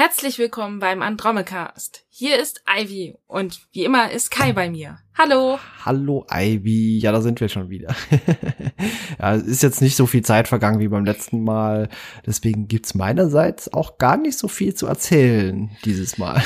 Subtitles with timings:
[0.00, 2.06] Herzlich willkommen beim Andromecast.
[2.08, 4.98] Hier ist Ivy und wie immer ist Kai bei mir.
[5.12, 5.58] Hallo.
[5.84, 6.98] Hallo Ivy.
[7.00, 7.94] Ja, da sind wir schon wieder.
[9.18, 11.90] ja, es ist jetzt nicht so viel Zeit vergangen wie beim letzten Mal.
[12.24, 16.42] Deswegen gibt's meinerseits auch gar nicht so viel zu erzählen dieses Mal.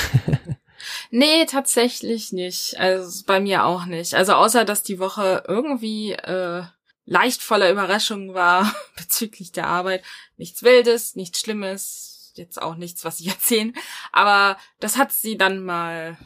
[1.09, 2.77] nee, tatsächlich nicht.
[2.77, 4.15] Also bei mir auch nicht.
[4.15, 6.63] Also außer, dass die Woche irgendwie äh,
[7.05, 10.03] leicht voller Überraschungen war bezüglich der Arbeit.
[10.35, 12.04] Nichts Wildes, nichts Schlimmes,
[12.37, 13.73] jetzt auch nichts, was ich erzählen,
[14.11, 16.17] aber das hat sie dann mal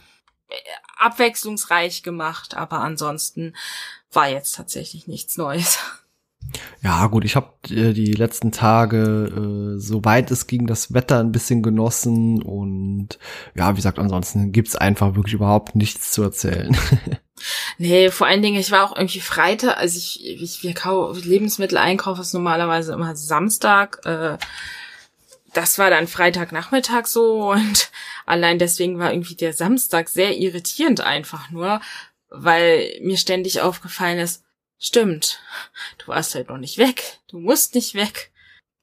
[0.48, 0.55] äh,
[0.98, 3.55] abwechslungsreich gemacht, aber ansonsten
[4.12, 5.80] war jetzt tatsächlich nichts Neues.
[6.82, 11.32] Ja, gut, ich habe äh, die letzten Tage, äh, soweit es ging, das Wetter ein
[11.32, 13.20] bisschen genossen und
[13.55, 16.76] ja, wie gesagt, ansonsten gibt's einfach wirklich überhaupt nichts zu erzählen.
[17.77, 22.18] nee, vor allen Dingen, ich war auch irgendwie Freitag, also ich, ich wir kau Lebensmitteleinkauf
[22.20, 24.38] ist normalerweise immer Samstag, äh,
[25.53, 27.91] das war dann Freitagnachmittag so und
[28.25, 31.81] allein deswegen war irgendwie der Samstag sehr irritierend einfach nur,
[32.29, 34.43] weil mir ständig aufgefallen ist,
[34.77, 35.41] stimmt,
[35.97, 38.31] du warst halt noch nicht weg, du musst nicht weg.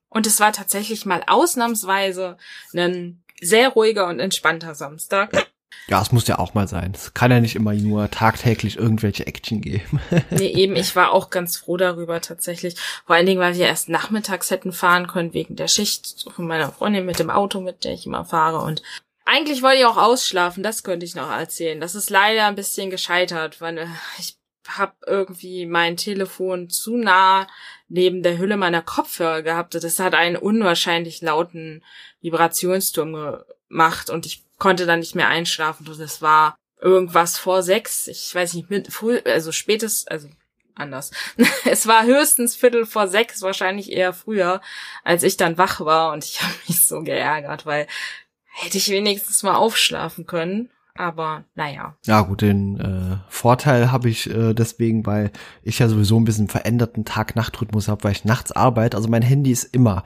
[0.08, 2.38] Und es war tatsächlich mal ausnahmsweise
[2.72, 5.48] ein sehr ruhiger und entspannter Samstag.
[5.88, 6.92] Ja, es muss ja auch mal sein.
[6.94, 10.00] Es kann ja nicht immer nur tagtäglich irgendwelche Action geben.
[10.30, 12.76] nee, eben, ich war auch ganz froh darüber tatsächlich.
[13.06, 16.72] Vor allen Dingen, weil wir erst nachmittags hätten fahren können wegen der Schicht von meiner
[16.72, 18.64] Freundin mit dem Auto, mit der ich immer fahre.
[18.64, 18.82] Und
[19.24, 21.80] eigentlich wollte ich auch ausschlafen, das könnte ich noch erzählen.
[21.80, 23.86] Das ist leider ein bisschen gescheitert, weil äh,
[24.18, 24.36] ich
[24.68, 27.46] habe irgendwie mein Telefon zu nah
[27.88, 29.74] neben der Hülle meiner Kopfhörer gehabt.
[29.74, 31.84] Das hat einen unwahrscheinlich lauten
[32.20, 38.06] Vibrationsturm gemacht und ich konnte dann nicht mehr einschlafen und es war irgendwas vor sechs,
[38.06, 40.28] ich weiß nicht, mit früh, also spätestens, also
[40.74, 41.10] anders.
[41.64, 44.60] es war höchstens Viertel vor sechs, wahrscheinlich eher früher,
[45.04, 47.86] als ich dann wach war und ich habe mich so geärgert, weil
[48.44, 50.70] hätte ich wenigstens mal aufschlafen können.
[50.98, 51.96] Aber naja.
[52.04, 55.30] Ja gut, den äh, Vorteil habe ich äh, deswegen, weil
[55.62, 58.96] ich ja sowieso ein bisschen veränderten Tag-Nacht-Rhythmus habe, weil ich nachts arbeite.
[58.96, 60.04] Also mein Handy ist immer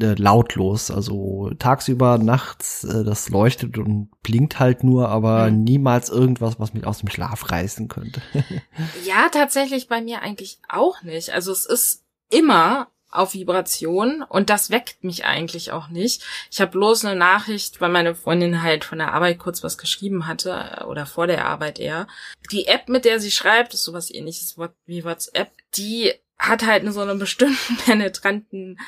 [0.00, 0.90] äh, lautlos.
[0.90, 5.64] Also tagsüber, nachts, äh, das leuchtet und blinkt halt nur, aber mhm.
[5.64, 8.22] niemals irgendwas, was mich aus dem Schlaf reißen könnte.
[9.04, 11.30] ja, tatsächlich bei mir eigentlich auch nicht.
[11.30, 16.24] Also es ist immer auf Vibration und das weckt mich eigentlich auch nicht.
[16.50, 20.26] Ich habe bloß eine Nachricht, weil meine Freundin halt von der Arbeit kurz was geschrieben
[20.26, 22.06] hatte äh, oder vor der Arbeit eher.
[22.50, 27.00] Die App, mit der sie schreibt, ist sowas ähnliches wie WhatsApp, die hat halt so
[27.00, 28.78] einen bestimmten penetranten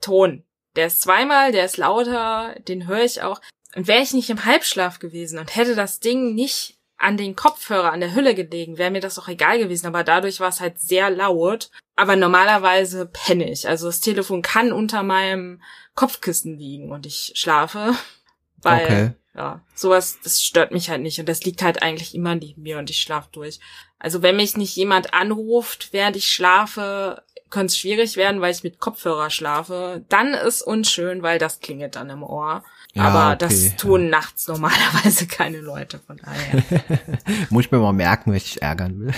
[0.00, 0.44] Ton.
[0.76, 3.40] Der ist zweimal, der ist lauter, den höre ich auch.
[3.74, 7.92] Und wäre ich nicht im Halbschlaf gewesen und hätte das Ding nicht an den Kopfhörer,
[7.92, 9.86] an der Hülle gelegen, wäre mir das auch egal gewesen.
[9.86, 11.70] Aber dadurch war es halt sehr laut.
[11.96, 13.68] Aber normalerweise penne ich.
[13.68, 15.62] Also das Telefon kann unter meinem
[15.94, 17.94] Kopfkissen liegen und ich schlafe.
[18.60, 19.10] Weil, okay.
[19.36, 21.20] ja, sowas, das stört mich halt nicht.
[21.20, 23.60] Und das liegt halt eigentlich immer neben mir und ich schlafe durch.
[24.00, 28.64] Also wenn mich nicht jemand anruft, während ich schlafe, könnte es schwierig werden, weil ich
[28.64, 30.04] mit Kopfhörer schlafe.
[30.08, 32.64] Dann ist unschön, weil das klingelt dann im Ohr.
[32.94, 33.36] Ja, Aber okay.
[33.40, 34.10] das tun ja.
[34.10, 36.62] nachts normalerweise keine Leute, von daher.
[37.50, 39.12] Muss ich mir mal merken, wenn ich dich ärgern will.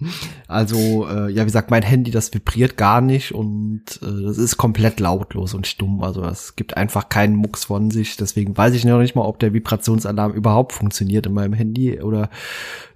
[0.48, 4.56] also, äh, ja, wie gesagt, mein Handy, das vibriert gar nicht und äh, das ist
[4.56, 6.02] komplett lautlos und stumm.
[6.02, 8.16] Also es gibt einfach keinen Mucks von sich.
[8.16, 12.30] Deswegen weiß ich noch nicht mal, ob der Vibrationsalarm überhaupt funktioniert in meinem Handy oder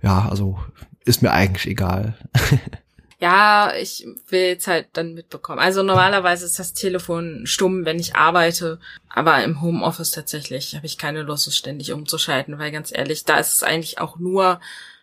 [0.02, 0.58] ja, also
[1.04, 2.16] ist mir eigentlich egal.
[3.22, 5.60] Ja, ich will jetzt halt dann mitbekommen.
[5.60, 10.98] Also normalerweise ist das Telefon stumm, wenn ich arbeite, aber im Homeoffice tatsächlich habe ich
[10.98, 14.60] keine Lust, es ständig umzuschalten, weil ganz ehrlich, da ist es eigentlich auch nur,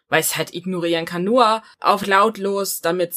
[0.09, 3.15] weil ich es halt ignorieren kann, nur auf lautlos, damit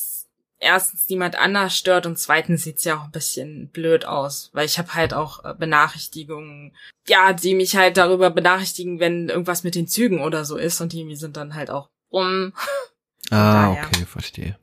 [0.61, 4.79] erstens niemand anders stört und zweitens sieht's ja auch ein bisschen blöd aus, weil ich
[4.79, 6.77] habe halt auch äh, Benachrichtigungen,
[7.09, 10.93] ja, die mich halt darüber benachrichtigen, wenn irgendwas mit den Zügen oder so ist und
[10.93, 12.53] die sind dann halt auch rum.
[13.31, 14.59] Ah, okay, verstehe.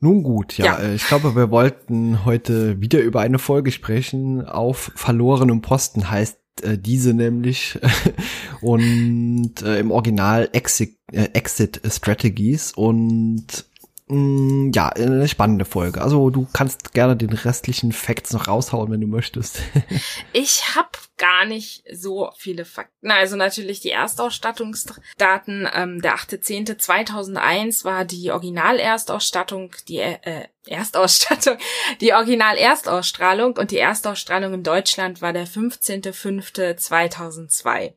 [0.00, 4.44] Nun gut, ja, ja, äh, ich glaube, wir wollten heute wieder über eine Folge sprechen.
[4.44, 7.78] Auf verlorenem Posten heißt äh, diese nämlich.
[8.60, 12.72] Und äh, im Original Exit, äh, Exit Strategies.
[12.72, 13.66] Und
[14.12, 16.02] ja, eine spannende Folge.
[16.02, 19.60] Also du kannst gerne den restlichen Facts noch raushauen, wenn du möchtest.
[20.32, 23.10] ich habe gar nicht so viele Fakten.
[23.10, 25.68] Also natürlich die Erstausstattungsdaten.
[25.72, 31.56] Ähm, der 8.10.2001 war die Original-Erstausstattung, die äh, Erstausstattung,
[32.00, 37.92] die Original-Erstausstrahlung und die Erstausstrahlung in Deutschland war der 15.05.2002.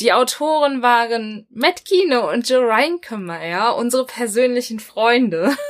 [0.00, 5.54] Die Autoren waren Matt Kino und Joe Reinkemeyer, unsere persönlichen Freunde.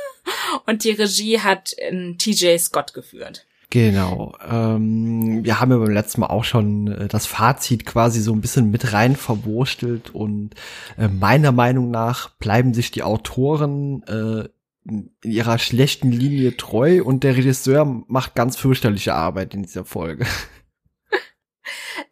[0.65, 1.75] Und die Regie hat
[2.17, 3.45] TJ Scott geführt.
[3.69, 4.33] Genau.
[4.49, 8.39] Ähm, wir haben ja beim letzten Mal auch schon äh, das Fazit quasi so ein
[8.39, 10.51] bisschen mit rein verwurstelt und
[10.97, 14.47] äh, meiner Meinung nach bleiben sich die Autoren äh,
[14.85, 20.25] in ihrer schlechten Linie treu und der Regisseur macht ganz fürchterliche Arbeit in dieser Folge.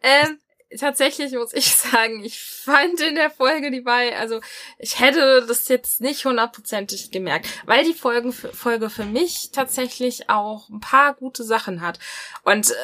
[0.06, 0.38] Ähm,
[0.78, 4.40] tatsächlich muss ich sagen, ich fand in der Folge die bei, also
[4.78, 10.68] ich hätte das jetzt nicht hundertprozentig gemerkt, weil die Folgen, Folge für mich tatsächlich auch
[10.68, 11.98] ein paar gute Sachen hat.
[12.42, 12.74] Und äh,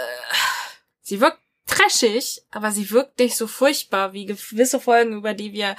[1.03, 5.77] sie wirkt trashig, aber sie wirkt nicht so furchtbar wie gewisse Folgen, über die wir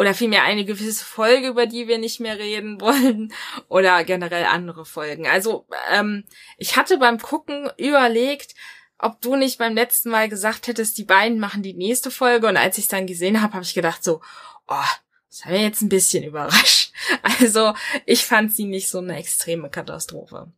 [0.00, 3.34] oder vielmehr eine gewisse Folge, über die wir nicht mehr reden wollen,
[3.68, 5.26] oder generell andere Folgen.
[5.26, 6.24] Also ähm,
[6.56, 8.54] ich hatte beim Gucken überlegt,
[8.98, 12.46] ob du nicht beim letzten Mal gesagt hättest, die beiden machen die nächste Folge.
[12.46, 14.22] Und als ich es dann gesehen habe, habe ich gedacht so,
[14.68, 14.90] oh,
[15.28, 16.94] das hat mich jetzt ein bisschen überrascht.
[17.38, 17.74] Also
[18.06, 20.50] ich fand sie nicht so eine extreme Katastrophe.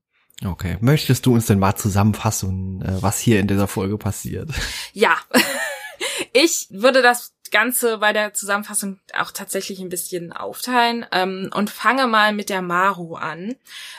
[0.44, 0.76] Okay.
[0.80, 4.50] Möchtest du uns denn mal zusammenfassen, äh, was hier in dieser Folge passiert?
[4.92, 5.16] Ja.
[6.34, 12.08] Ich würde das Ganze bei der Zusammenfassung auch tatsächlich ein bisschen aufteilen ähm, und fange
[12.08, 13.54] mal mit der Maru an.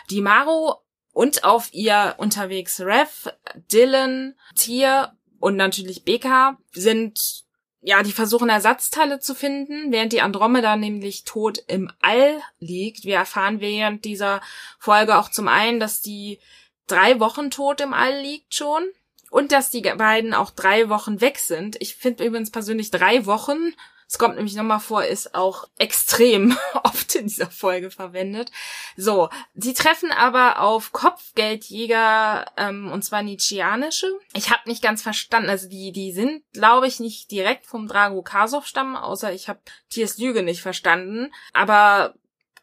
[0.09, 0.73] Die Maru
[1.13, 3.31] und auf ihr unterwegs Rev,
[3.71, 7.43] Dylan, Tier und natürlich Beka sind
[7.85, 13.03] ja, die versuchen Ersatzteile zu finden, während die Andromeda nämlich tot im All liegt.
[13.03, 14.41] Wir erfahren während dieser
[14.79, 16.39] Folge auch zum einen, dass die
[16.87, 18.83] drei Wochen tot im All liegt schon
[19.33, 21.75] und dass die beiden auch drei Wochen weg sind.
[21.79, 23.73] Ich finde übrigens persönlich drei Wochen
[24.13, 28.51] es kommt nämlich nochmal vor, ist auch extrem oft in dieser Folge verwendet.
[28.95, 34.07] So, die treffen aber auf Kopfgeldjäger, ähm, und zwar Nietzscheanische.
[34.35, 38.21] Ich habe nicht ganz verstanden, also die, die sind, glaube ich, nicht direkt vom Drago
[38.21, 41.31] Kasov-Stamm, außer ich habe Tiers Lüge nicht verstanden.
[41.53, 42.13] Aber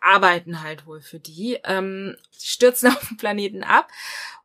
[0.00, 1.58] arbeiten halt wohl für die.
[1.64, 3.88] Ähm, stürzen auf den Planeten ab,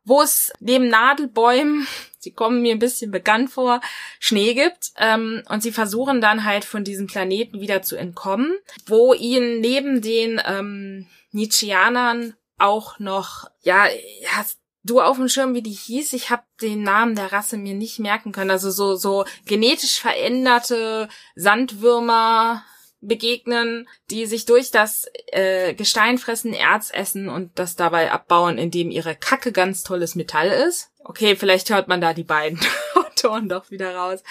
[0.04, 1.86] wo es neben Nadelbäumen
[2.26, 3.80] sie kommen mir ein bisschen bekannt vor,
[4.18, 4.90] Schnee gibt.
[4.98, 8.52] Ähm, und sie versuchen dann halt von diesem Planeten wieder zu entkommen,
[8.86, 13.86] wo ihnen neben den ähm, Nietzscheanern auch noch, ja,
[14.26, 16.14] hast du auf dem Schirm, wie die hieß?
[16.14, 18.50] Ich habe den Namen der Rasse mir nicht merken können.
[18.50, 22.64] Also so, so genetisch veränderte Sandwürmer,
[23.00, 28.90] begegnen, die sich durch das äh, Gestein fressen, Erz essen und das dabei abbauen, indem
[28.90, 30.90] ihre Kacke ganz tolles Metall ist.
[31.04, 32.60] Okay, vielleicht hört man da die beiden
[32.94, 34.22] Autoren doch wieder raus.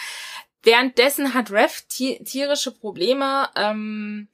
[0.64, 4.28] Währenddessen hat Rev tierische Probleme, ähm,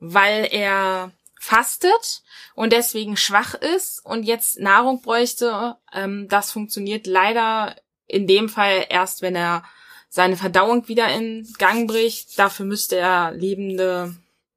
[0.00, 2.22] weil er fastet
[2.54, 5.76] und deswegen schwach ist und jetzt Nahrung bräuchte.
[5.92, 7.76] Ähm, das funktioniert leider
[8.06, 9.62] in dem Fall erst, wenn er
[10.14, 12.38] seine Verdauung wieder in Gang bricht.
[12.38, 14.14] Dafür müsste er lebende,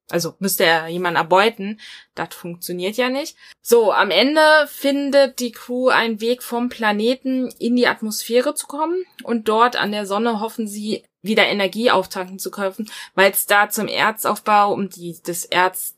[0.08, 1.80] also müsste er jemanden erbeuten.
[2.14, 3.36] Das funktioniert ja nicht.
[3.60, 9.04] So, am Ende findet die Crew einen Weg vom Planeten in die Atmosphäre zu kommen
[9.24, 13.68] und dort an der Sonne hoffen sie wieder Energie auftanken zu können, weil es da
[13.68, 15.96] zum Erzaufbau, um die, das Erz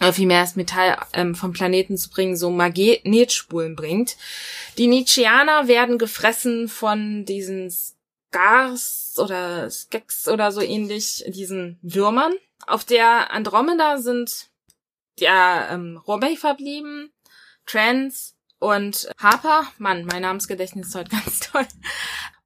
[0.00, 4.16] oder vielmehr das Metall ähm, vom Planeten zu bringen, so Magnetspulen bringt.
[4.78, 7.70] Die Nietzscheaner werden gefressen von diesen
[8.32, 12.32] Gars oder Skex oder so ähnlich, diesen Würmern.
[12.66, 14.50] Auf der Andromeda sind
[15.20, 17.12] der ähm, Robey verblieben,
[17.66, 19.66] Trans und Harper.
[19.78, 21.66] Mann, mein Namensgedächtnis ist heute ganz toll.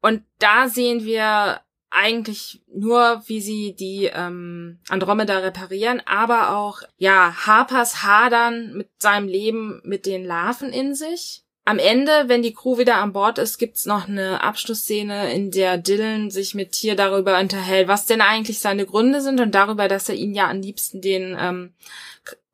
[0.01, 7.47] Und da sehen wir eigentlich nur, wie sie die ähm, Andromeda reparieren, aber auch ja
[7.47, 12.79] Harpers Hadern mit seinem Leben mit den Larven in sich am Ende, wenn die Crew
[12.79, 17.41] wieder an Bord ist, gibt's noch eine Abschlussszene, in der Dylan sich mit Tier darüber
[17.41, 21.01] unterhält, was denn eigentlich seine Gründe sind und darüber, dass er ihn ja am liebsten
[21.01, 21.75] den ähm,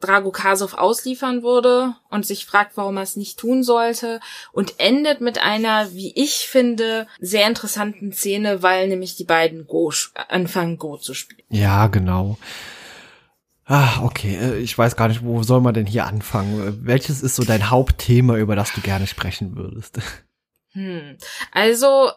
[0.00, 4.18] Drago Kasov ausliefern würde und sich fragt, warum er es nicht tun sollte
[4.50, 9.92] und endet mit einer, wie ich finde, sehr interessanten Szene, weil nämlich die beiden Go
[10.28, 11.42] anfangen Go zu spielen.
[11.50, 12.38] Ja, genau.
[13.72, 14.36] Ah, okay.
[14.36, 16.84] Äh, ich weiß gar nicht, wo soll man denn hier anfangen?
[16.84, 19.98] Welches ist so dein Hauptthema, über das du gerne sprechen würdest?
[20.74, 21.18] Hm.
[21.50, 22.12] Also,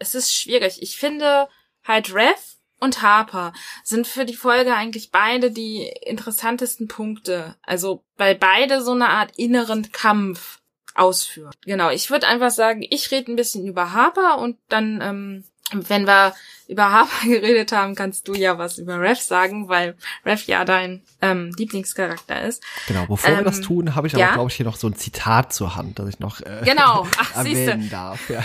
[0.00, 0.82] es ist schwierig.
[0.82, 1.46] Ich finde
[1.84, 2.40] halt Rev
[2.80, 3.52] und Harper
[3.84, 7.54] sind für die Folge eigentlich beide die interessantesten Punkte.
[7.62, 10.60] Also, weil beide so eine Art inneren Kampf
[10.96, 11.52] ausführen.
[11.64, 16.06] Genau, ich würde einfach sagen, ich rede ein bisschen über Harper und dann ähm, wenn
[16.06, 16.34] wir
[16.68, 21.02] über Harper geredet haben, kannst du ja was über Rev sagen, weil Rev ja dein
[21.20, 22.62] ähm, Lieblingscharakter ist.
[22.88, 24.34] Genau, bevor ähm, wir das ähm, tun, habe ich aber, ja?
[24.34, 27.06] glaube ich, hier noch so ein Zitat zur Hand, das ich noch äh, genau.
[27.18, 28.30] Ach, erwähnen darf.
[28.30, 28.44] Ja.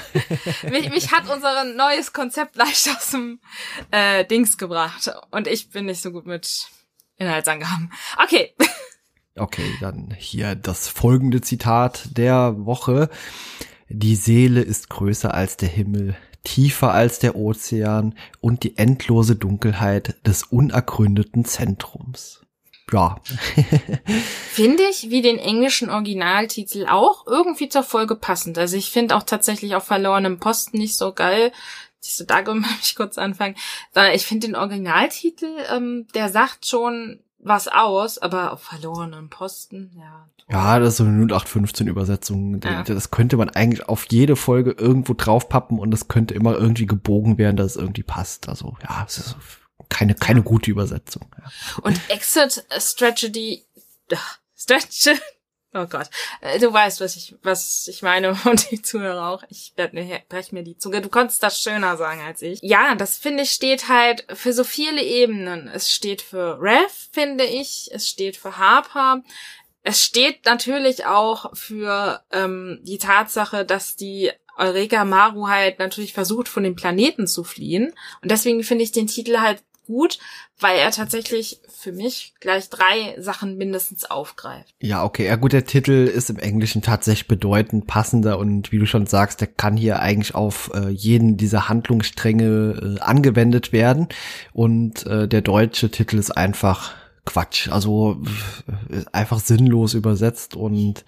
[0.69, 3.39] mich, mich hat unser neues Konzept leicht aus dem
[3.91, 6.67] äh, Dings gebracht und ich bin nicht so gut mit
[7.17, 7.91] Inhaltsangaben.
[8.23, 8.53] Okay.
[9.35, 13.09] Okay, dann hier das folgende Zitat der Woche.
[13.87, 20.15] Die Seele ist größer als der Himmel, tiefer als der Ozean und die endlose Dunkelheit
[20.25, 22.41] des unergründeten Zentrums.
[22.93, 23.17] Ja.
[24.51, 28.57] finde ich wie den englischen Originaltitel auch irgendwie zur Folge passend.
[28.57, 31.51] Also ich finde auch tatsächlich auf verlorenem Posten nicht so geil.
[31.99, 33.55] Siehst du, da muss ich kurz anfangen.
[34.13, 40.27] Ich finde den Originaltitel, ähm, der sagt schon was aus, aber auf verlorenen Posten, ja.
[40.49, 42.61] Ja, das ist so eine 0815 Übersetzung.
[42.63, 42.83] Ja.
[42.83, 47.37] Das könnte man eigentlich auf jede Folge irgendwo draufpappen und das könnte immer irgendwie gebogen
[47.37, 48.47] werden, dass es irgendwie passt.
[48.47, 49.35] Also ja, es ist
[49.89, 51.25] keine, keine gute Übersetzung.
[51.37, 51.51] Ja.
[51.81, 53.65] Und Exit Strategy,
[54.55, 55.19] Strategy,
[55.73, 56.09] oh Gott,
[56.41, 59.43] äh, du weißt, was ich, was ich meine und die Zuhörer auch.
[59.49, 61.01] Ich mir, brech mir die Zunge.
[61.01, 62.59] Du konntest das schöner sagen als ich.
[62.61, 65.67] Ja, das finde ich steht halt für so viele Ebenen.
[65.67, 67.89] Es steht für Rev, finde ich.
[67.91, 69.23] Es steht für Harper.
[69.83, 76.49] Es steht natürlich auch für ähm, die Tatsache, dass die Eureka Maru halt natürlich versucht,
[76.49, 77.93] von dem Planeten zu fliehen.
[78.21, 80.19] Und deswegen finde ich den Titel halt gut,
[80.59, 84.75] weil er tatsächlich für mich gleich drei Sachen mindestens aufgreift.
[84.79, 85.25] Ja, okay.
[85.25, 89.41] Ja gut, der Titel ist im Englischen tatsächlich bedeutend passender und wie du schon sagst,
[89.41, 94.07] der kann hier eigentlich auf äh, jeden dieser Handlungsstränge äh, angewendet werden.
[94.53, 96.93] Und äh, der deutsche Titel ist einfach
[97.25, 97.69] Quatsch.
[97.69, 98.21] Also
[99.11, 101.03] einfach sinnlos übersetzt und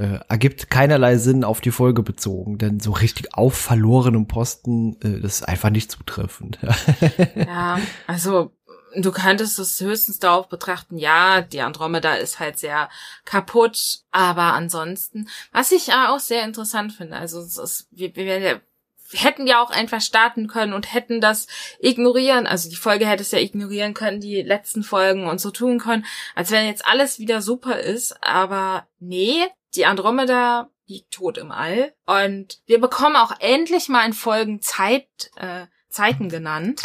[0.00, 5.20] äh, ergibt keinerlei Sinn auf die Folge bezogen, denn so richtig auf verlorenem Posten äh,
[5.20, 6.58] das ist einfach nicht zutreffend.
[7.34, 8.50] ja, also
[8.96, 12.88] du könntest es höchstens darauf betrachten, ja, die Andromeda ist halt sehr
[13.26, 18.62] kaputt, aber ansonsten, was ich auch sehr interessant finde, also es ist, wir, wir,
[19.12, 21.46] hätten ja auch einfach starten können und hätten das
[21.80, 25.78] ignorieren, also die Folge hätte es ja ignorieren können, die letzten Folgen und so tun
[25.78, 31.52] können, als wenn jetzt alles wieder super ist, aber nee, die Andromeda liegt tot im
[31.52, 36.82] All und wir bekommen auch endlich mal in Folgen Zeit, äh, Zeiten genannt.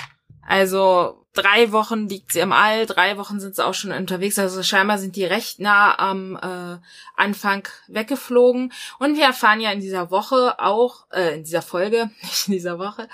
[0.48, 4.38] Also drei Wochen liegt sie im All, drei Wochen sind sie auch schon unterwegs.
[4.40, 6.78] Also scheinbar sind die recht nah am äh,
[7.16, 8.72] Anfang weggeflogen.
[9.00, 12.80] Und wir erfahren ja in dieser Woche auch, äh, in dieser Folge, nicht in dieser
[12.80, 13.10] Woche,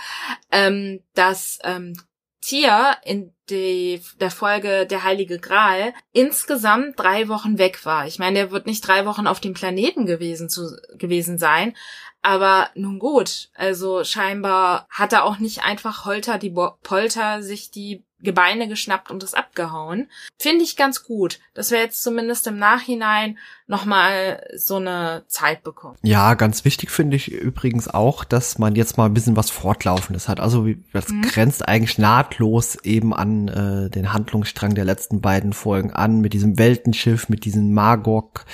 [0.51, 1.93] ähm, dass ähm,
[2.41, 8.07] Tier in die, der Folge Der Heilige Gral insgesamt drei Wochen weg war.
[8.07, 11.75] Ich meine, er wird nicht drei Wochen auf dem Planeten gewesen, zu, gewesen sein.
[12.23, 18.03] Aber nun gut, also scheinbar hat er auch nicht einfach Holter die Polter sich die
[18.23, 20.07] Gebeine geschnappt und es abgehauen.
[20.39, 23.37] Finde ich ganz gut, dass wir jetzt zumindest im Nachhinein
[23.67, 25.97] nochmal so eine Zeit bekommen.
[26.03, 30.27] Ja, ganz wichtig finde ich übrigens auch, dass man jetzt mal ein bisschen was Fortlaufendes
[30.27, 30.39] hat.
[30.39, 31.21] Also das mhm.
[31.21, 36.57] grenzt eigentlich nahtlos eben an äh, den Handlungsstrang der letzten beiden Folgen an, mit diesem
[36.57, 38.45] Weltenschiff, mit diesem Magog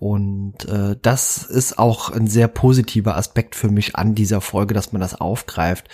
[0.00, 4.92] und äh, das ist auch ein sehr positiver Aspekt für mich an dieser Folge, dass
[4.92, 5.88] man das aufgreift.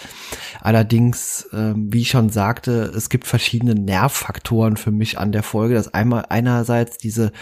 [0.60, 5.74] Allerdings, äh, wie ich schon sagte, es gibt verschiedene Nervfaktoren für mich an der Folge.
[5.74, 7.32] Das einmal einerseits diese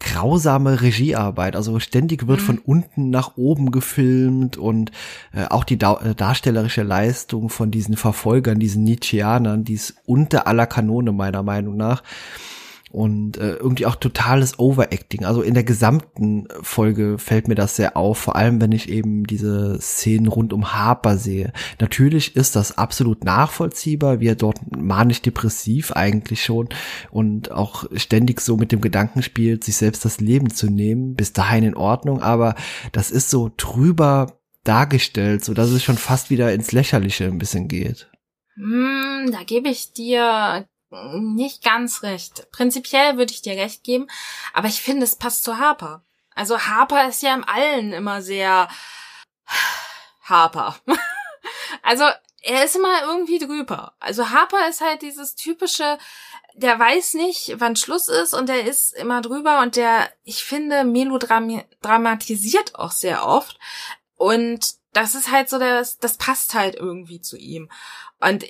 [0.00, 1.54] grausame Regiearbeit.
[1.54, 2.44] Also ständig wird mhm.
[2.44, 4.92] von unten nach oben gefilmt und
[5.34, 10.46] äh, auch die da äh, darstellerische Leistung von diesen Verfolgern, diesen Nietzscheanern, die ist unter
[10.46, 12.02] aller Kanone meiner Meinung nach
[12.92, 15.24] und äh, irgendwie auch totales Overacting.
[15.24, 19.24] Also in der gesamten Folge fällt mir das sehr auf, vor allem wenn ich eben
[19.24, 21.52] diese Szenen rund um Harper sehe.
[21.80, 26.68] Natürlich ist das absolut nachvollziehbar, wie er dort manisch-depressiv eigentlich schon
[27.10, 31.32] und auch ständig so mit dem Gedanken spielt, sich selbst das Leben zu nehmen, bis
[31.32, 32.54] dahin in Ordnung, aber
[32.92, 37.68] das ist so drüber dargestellt, so dass es schon fast wieder ins Lächerliche ein bisschen
[37.68, 38.08] geht.
[38.56, 42.50] Mm, da gebe ich dir nicht ganz recht.
[42.52, 44.08] Prinzipiell würde ich dir recht geben,
[44.52, 46.02] aber ich finde, es passt zu Harper.
[46.34, 48.68] Also Harper ist ja im Allen immer sehr
[50.22, 50.76] Harper.
[51.82, 52.04] also
[52.42, 53.94] er ist immer irgendwie drüber.
[53.98, 55.98] Also Harper ist halt dieses typische,
[56.54, 60.84] der weiß nicht, wann Schluss ist und der ist immer drüber und der, ich finde,
[60.84, 63.58] melodramatisiert auch sehr oft.
[64.16, 67.68] Und das ist halt so, das, das passt halt irgendwie zu ihm.
[68.20, 68.44] Und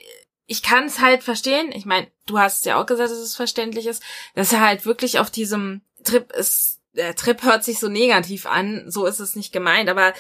[0.46, 1.72] ich kann es halt verstehen.
[1.72, 4.02] Ich meine, du hast ja auch gesagt, dass es verständlich ist,
[4.34, 6.80] dass er halt wirklich auf diesem Trip ist.
[6.92, 10.14] Der Trip hört sich so negativ an, so ist es nicht gemeint, aber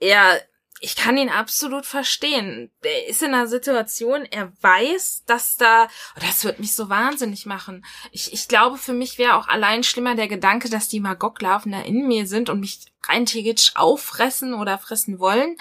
[0.00, 0.40] er,
[0.80, 2.72] ich kann ihn absolut verstehen.
[2.82, 5.84] Der ist in einer Situation, er weiß, dass da,
[6.16, 7.84] oh, das wird mich so wahnsinnig machen.
[8.10, 11.82] Ich, ich glaube, für mich wäre auch allein schlimmer der Gedanke, dass die Magoglarven da
[11.82, 15.56] in mir sind und mich rein theoretisch auffressen oder fressen wollen.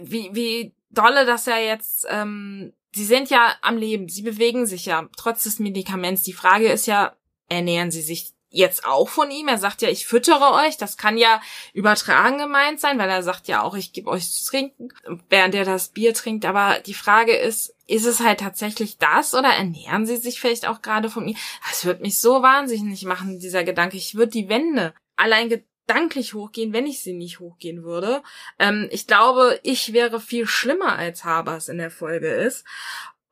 [0.00, 4.86] Wie, wie dolle, dass er jetzt ähm, sie sind ja am Leben, sie bewegen sich
[4.86, 6.22] ja trotz des Medikaments.
[6.22, 7.14] Die Frage ist ja,
[7.48, 9.48] ernähren sie sich jetzt auch von ihm.
[9.48, 10.76] Er sagt ja, ich füttere euch.
[10.76, 11.40] Das kann ja
[11.72, 14.88] übertragen gemeint sein, weil er sagt ja auch, ich gebe euch zu trinken,
[15.28, 16.44] während er das Bier trinkt.
[16.44, 20.82] Aber die Frage ist, ist es halt tatsächlich das oder ernähren sie sich vielleicht auch
[20.82, 21.36] gerade von ihm?
[21.68, 23.96] Das wird mich so wahnsinnig machen, dieser Gedanke.
[23.96, 25.48] Ich würde die Wände allein
[25.86, 28.22] gedanklich hochgehen, wenn ich sie nicht hochgehen würde.
[28.58, 32.64] Ähm, ich glaube, ich wäre viel schlimmer als Habers in der Folge ist.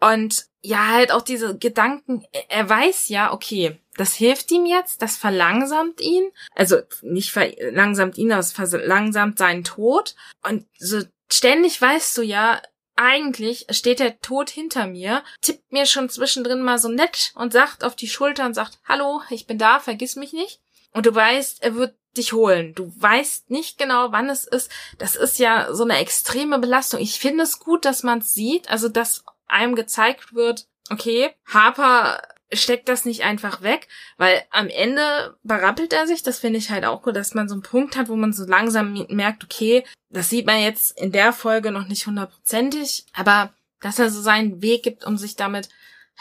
[0.00, 5.16] Und ja, halt auch diese Gedanken, er weiß ja, okay, das hilft ihm jetzt, das
[5.16, 10.16] verlangsamt ihn, also nicht verlangsamt ihn, es verlangsamt seinen Tod.
[10.42, 12.60] Und so ständig weißt du ja,
[12.96, 17.84] eigentlich steht der Tod hinter mir, tippt mir schon zwischendrin mal so nett und sagt
[17.84, 20.60] auf die Schulter und sagt, hallo, ich bin da, vergiss mich nicht.
[20.92, 22.74] Und du weißt, er wird dich holen.
[22.74, 24.70] Du weißt nicht genau, wann es ist.
[24.98, 27.00] Das ist ja so eine extreme Belastung.
[27.00, 32.20] Ich finde es gut, dass man es sieht, also dass einem gezeigt wird, okay, Harper
[32.52, 33.88] steckt das nicht einfach weg,
[34.18, 36.22] weil am Ende berappelt er sich.
[36.22, 38.44] Das finde ich halt auch gut, dass man so einen Punkt hat, wo man so
[38.44, 43.98] langsam merkt, okay, das sieht man jetzt in der Folge noch nicht hundertprozentig, aber dass
[43.98, 45.68] er so seinen Weg gibt, um sich damit,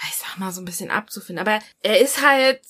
[0.07, 1.45] ich sag mal, so ein bisschen abzufinden.
[1.45, 2.61] Aber er ist halt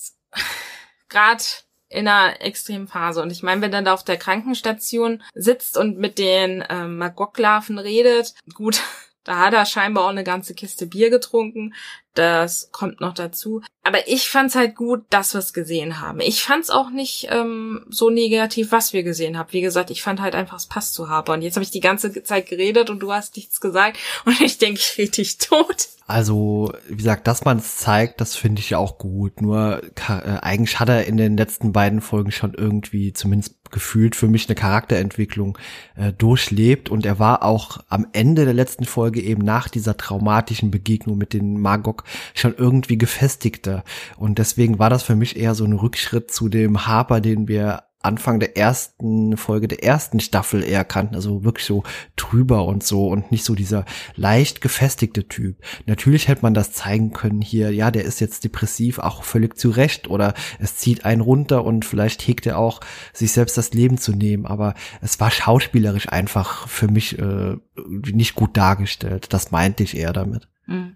[1.07, 1.43] gerade
[1.91, 3.21] in einer extremen Phase.
[3.21, 7.77] Und ich meine, wenn er da auf der Krankenstation sitzt und mit den ähm, Magok-Larven
[7.77, 8.81] redet, gut,
[9.23, 11.73] da hat er scheinbar auch eine ganze Kiste Bier getrunken.
[12.13, 13.61] Das kommt noch dazu.
[13.83, 16.19] Aber ich fand's halt gut, dass wir es gesehen haben.
[16.19, 19.53] Ich fand's auch nicht ähm, so negativ, was wir gesehen haben.
[19.53, 21.33] Wie gesagt, ich fand halt einfach, es passt zu Harper.
[21.33, 23.97] Und jetzt habe ich die ganze Zeit geredet und du hast nichts gesagt.
[24.25, 25.87] Und ich denke, ich rede dich tot.
[26.07, 29.41] Also, wie gesagt, dass man es zeigt, das finde ich auch gut.
[29.41, 34.27] Nur äh, eigentlich hat er in den letzten beiden Folgen schon irgendwie, zumindest gefühlt, für
[34.27, 35.57] mich eine Charakterentwicklung
[35.95, 36.89] äh, durchlebt.
[36.89, 41.33] Und er war auch am Ende der letzten Folge eben nach dieser traumatischen Begegnung mit
[41.33, 43.83] den Magog schon irgendwie gefestigter.
[44.17, 47.83] Und deswegen war das für mich eher so ein Rückschritt zu dem Harper, den wir
[48.03, 51.83] Anfang der ersten Folge der ersten Staffel eher kannten, also wirklich so
[52.15, 53.85] trüber und so und nicht so dieser
[54.15, 55.57] leicht gefestigte Typ.
[55.85, 59.69] Natürlich hätte man das zeigen können hier, ja, der ist jetzt depressiv, auch völlig zu
[59.69, 62.81] Recht oder es zieht einen runter und vielleicht hegt er auch,
[63.13, 67.55] sich selbst das Leben zu nehmen, aber es war schauspielerisch einfach für mich äh,
[67.87, 69.27] nicht gut dargestellt.
[69.33, 70.47] Das meinte ich eher damit.
[70.65, 70.95] Hm.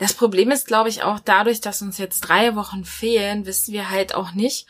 [0.00, 3.90] Das Problem ist, glaube ich, auch dadurch, dass uns jetzt drei Wochen fehlen, wissen wir
[3.90, 4.66] halt auch nicht,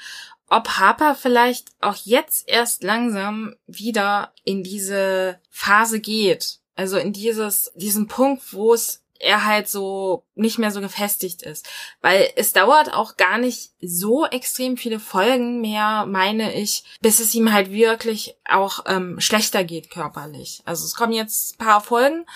[0.53, 6.59] ob Harper vielleicht auch jetzt erst langsam wieder in diese Phase geht.
[6.77, 11.69] Also in dieses, diesen Punkt, wo es er halt so nicht mehr so gefestigt ist.
[12.01, 17.35] Weil es dauert auch gar nicht so extrem viele Folgen mehr, meine ich, bis es
[17.35, 20.61] ihm halt wirklich auch ähm, schlechter geht körperlich.
[20.65, 22.27] Also es kommen jetzt paar Folgen,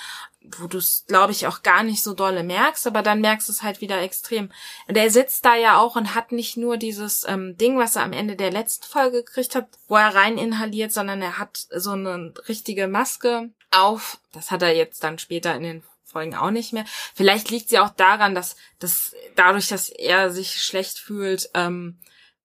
[0.59, 3.53] wo du es, glaube ich, auch gar nicht so dolle merkst, aber dann merkst du
[3.53, 4.51] es halt wieder extrem.
[4.87, 8.03] Und er sitzt da ja auch und hat nicht nur dieses ähm, Ding, was er
[8.03, 11.93] am Ende der letzten Folge gekriegt hat, wo er rein inhaliert, sondern er hat so
[11.93, 14.19] eine richtige Maske auf.
[14.33, 16.85] Das hat er jetzt dann später in den Folgen auch nicht mehr.
[17.15, 21.99] Vielleicht liegt sie auch daran, dass, dass dadurch, dass er sich schlecht fühlt, ähm,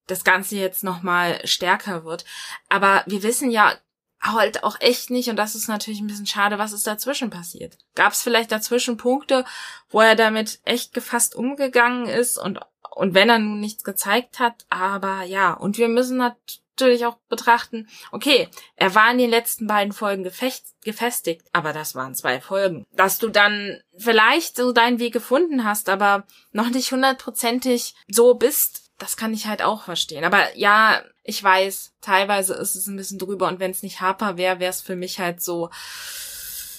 [0.07, 2.25] das Ganze jetzt nochmal stärker wird.
[2.69, 3.73] Aber wir wissen ja
[4.21, 7.77] halt auch echt nicht, und das ist natürlich ein bisschen schade, was ist dazwischen passiert.
[7.95, 9.45] Gab es vielleicht dazwischen Punkte,
[9.89, 12.59] wo er damit echt gefasst umgegangen ist und,
[12.91, 17.87] und wenn er nun nichts gezeigt hat, aber ja, und wir müssen natürlich auch betrachten,
[18.11, 22.85] okay, er war in den letzten beiden Folgen gefecht, gefestigt, aber das waren zwei Folgen.
[22.91, 28.90] Dass du dann vielleicht so deinen Weg gefunden hast, aber noch nicht hundertprozentig so bist,
[29.01, 30.23] das kann ich halt auch verstehen.
[30.23, 34.37] Aber ja, ich weiß, teilweise ist es ein bisschen drüber und wenn es nicht Harper
[34.37, 35.69] wäre, wäre es für mich halt so.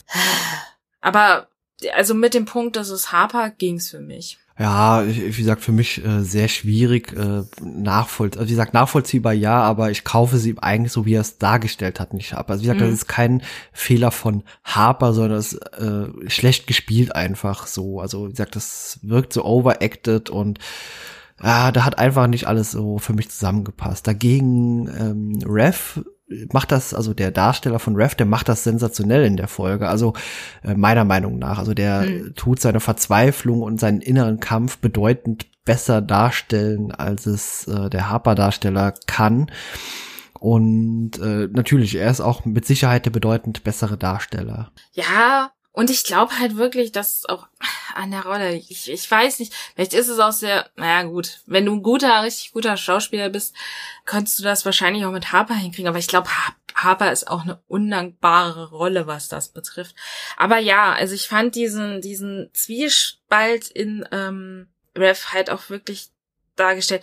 [1.01, 1.49] Aber
[1.95, 4.39] also mit dem Punkt, dass es Harper ging's für mich.
[4.57, 8.43] Ja, wie gesagt, für mich äh, sehr schwierig äh, nachvollziehbar.
[8.43, 11.99] Also wie gesagt, nachvollziehbar ja, aber ich kaufe sie eigentlich so, wie er es dargestellt
[11.99, 12.51] hat, nicht ab.
[12.51, 12.85] Also wie gesagt, mhm.
[12.85, 18.01] das ist kein Fehler von Harper, sondern es ist äh, schlecht gespielt einfach so.
[18.01, 20.61] Also wie gesagt, das wirkt so overacted und
[21.42, 24.07] ah, da hat einfach nicht alles so für mich zusammengepasst.
[24.07, 26.00] Dagegen ähm, Rev
[26.52, 29.88] macht das, also der Darsteller von Rev, der macht das sensationell in der Folge.
[29.88, 30.14] Also
[30.62, 31.59] äh, meiner Meinung nach.
[31.59, 32.35] Also der mhm.
[32.35, 38.94] tut seine Verzweiflung und seinen inneren Kampf bedeutend besser darstellen, als es äh, der Harper-Darsteller
[39.07, 39.50] kann.
[40.38, 44.72] Und äh, natürlich, er ist auch mit Sicherheit der bedeutend bessere Darsteller.
[44.92, 47.49] Ja, und ich glaube halt wirklich, dass auch
[47.95, 51.65] an der Rolle, ich, ich weiß nicht, vielleicht ist es auch sehr, naja gut, wenn
[51.65, 53.55] du ein guter, richtig guter Schauspieler bist,
[54.05, 56.29] könntest du das wahrscheinlich auch mit Harper hinkriegen, aber ich glaube,
[56.75, 59.95] Harper ist auch eine undankbare Rolle, was das betrifft.
[60.37, 66.11] Aber ja, also ich fand diesen, diesen Zwiespalt in ähm, Rev halt auch wirklich
[66.57, 67.03] dargestellt.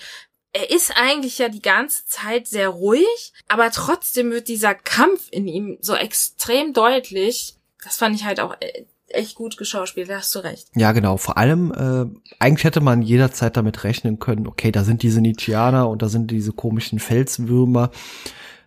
[0.53, 5.47] er ist eigentlich ja die ganze Zeit sehr ruhig, aber trotzdem wird dieser Kampf in
[5.47, 7.55] ihm so extrem deutlich.
[7.83, 10.67] Das fand ich halt auch äh, echt gut geschauspielt, da hast du recht.
[10.75, 11.17] Ja, genau.
[11.17, 12.05] Vor allem, äh,
[12.39, 16.31] eigentlich hätte man jederzeit damit rechnen können, okay, da sind diese Nietzscheaner und da sind
[16.31, 17.91] diese komischen Felswürmer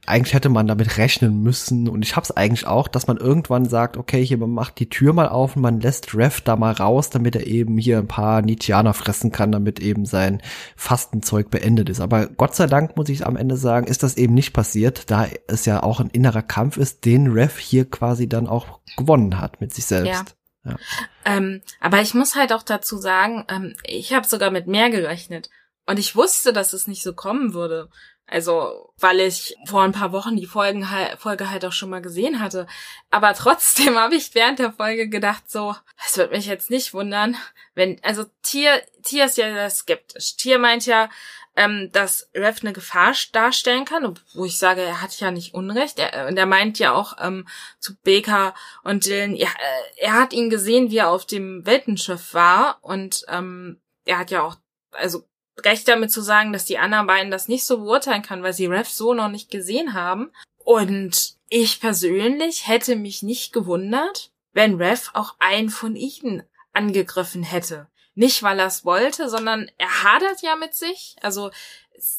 [0.05, 3.97] eigentlich hätte man damit rechnen müssen und ich hab's eigentlich auch, dass man irgendwann sagt,
[3.97, 7.11] okay, hier man macht die Tür mal auf und man lässt Rev da mal raus,
[7.11, 10.43] damit er eben hier ein paar Nietzscheaner fressen kann, damit eben sein
[10.75, 12.01] Fastenzeug beendet ist.
[12.01, 15.29] Aber Gott sei Dank muss ich am Ende sagen, ist das eben nicht passiert, da
[15.47, 19.61] es ja auch ein innerer Kampf ist, den Rev hier quasi dann auch gewonnen hat
[19.61, 20.35] mit sich selbst.
[20.65, 20.73] Ja.
[20.73, 20.77] ja.
[21.25, 25.49] Ähm, aber ich muss halt auch dazu sagen, ähm, ich habe sogar mit mehr gerechnet.
[25.87, 27.88] Und ich wusste, dass es nicht so kommen würde.
[28.26, 32.40] Also, weil ich vor ein paar Wochen die Folgen Folge halt auch schon mal gesehen
[32.40, 32.66] hatte.
[33.11, 35.74] Aber trotzdem habe ich während der Folge gedacht, so,
[36.06, 37.37] es wird mich jetzt nicht wundern,
[37.74, 40.37] wenn, also Tier, Tier ist ja skeptisch.
[40.37, 41.11] Tier meint ja,
[41.56, 45.98] ähm, dass Rev eine Gefahr darstellen kann, wo ich sage, er hat ja nicht Unrecht.
[45.98, 47.46] Er, und er meint ja auch ähm,
[47.78, 52.32] zu Baker und Dylan, ja, äh, er hat ihn gesehen, wie er auf dem Weltenschiff
[52.32, 54.56] war und ähm, er hat ja auch,
[54.92, 55.24] also
[55.65, 58.67] recht damit zu sagen, dass die anderen beiden das nicht so beurteilen kann, weil sie
[58.67, 60.31] Rev so noch nicht gesehen haben.
[60.59, 67.88] Und ich persönlich hätte mich nicht gewundert, wenn Rev auch einen von ihnen angegriffen hätte.
[68.15, 71.17] Nicht, weil er es wollte, sondern er hadert ja mit sich.
[71.23, 71.51] Also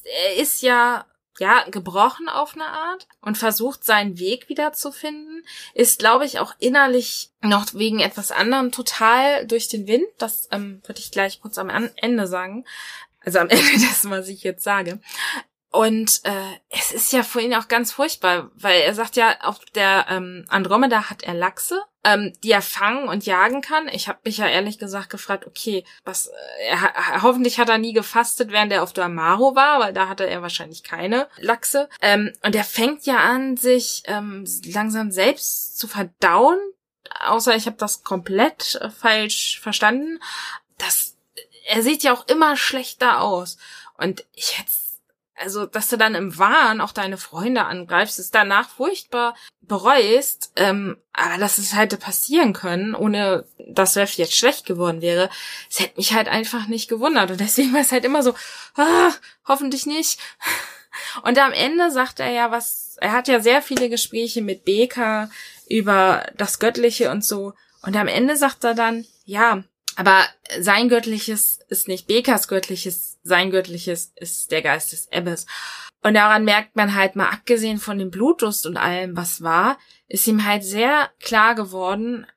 [0.03, 1.05] er ist ja
[1.39, 5.43] ja gebrochen auf eine Art und versucht seinen Weg wieder zu finden,
[5.73, 10.05] ist glaube ich auch innerlich noch wegen etwas anderem total durch den Wind.
[10.17, 12.65] Das ähm, würde ich gleich kurz am Ende sagen.
[13.25, 14.99] Also am Ende dessen, was ich jetzt sage.
[15.73, 19.59] Und äh, es ist ja für ihn auch ganz furchtbar, weil er sagt ja, auf
[19.73, 23.87] der ähm, Andromeda hat er Lachse, ähm, die er fangen und jagen kann.
[23.87, 26.31] Ich habe mich ja ehrlich gesagt gefragt, okay, was äh,
[26.67, 30.27] er, hoffentlich hat er nie gefastet, während er auf der Amaro war, weil da hatte
[30.27, 31.89] er wahrscheinlich keine Lachse.
[32.03, 36.59] Ähm, und er fängt ja an, sich ähm, langsam selbst zu verdauen.
[37.25, 40.19] Außer ich habe das komplett äh, falsch verstanden.
[40.77, 41.12] Das
[41.65, 43.57] er sieht ja auch immer schlechter aus.
[43.97, 44.71] Und ich hätte
[45.35, 50.97] also, dass du dann im Wahn auch deine Freunde angreifst, es danach furchtbar bereust, ähm,
[51.11, 55.29] aber dass es hätte passieren können, ohne dass Rev jetzt schlecht geworden wäre,
[55.69, 57.31] es hätte mich halt einfach nicht gewundert.
[57.31, 58.35] Und deswegen war es halt immer so,
[58.75, 59.11] ah,
[59.47, 60.19] hoffentlich nicht.
[61.23, 65.29] Und am Ende sagt er ja was, er hat ja sehr viele Gespräche mit Beka
[65.67, 67.53] über das Göttliche und so.
[67.81, 69.63] Und am Ende sagt er dann, ja,
[69.95, 70.23] aber
[70.59, 75.45] sein Göttliches ist nicht Bekas Göttliches, sein Göttliches ist der Geist des Ebbes.
[76.01, 79.77] Und daran merkt man halt mal, abgesehen von dem Blutdurst und allem, was war,
[80.07, 82.27] ist ihm halt sehr klar geworden,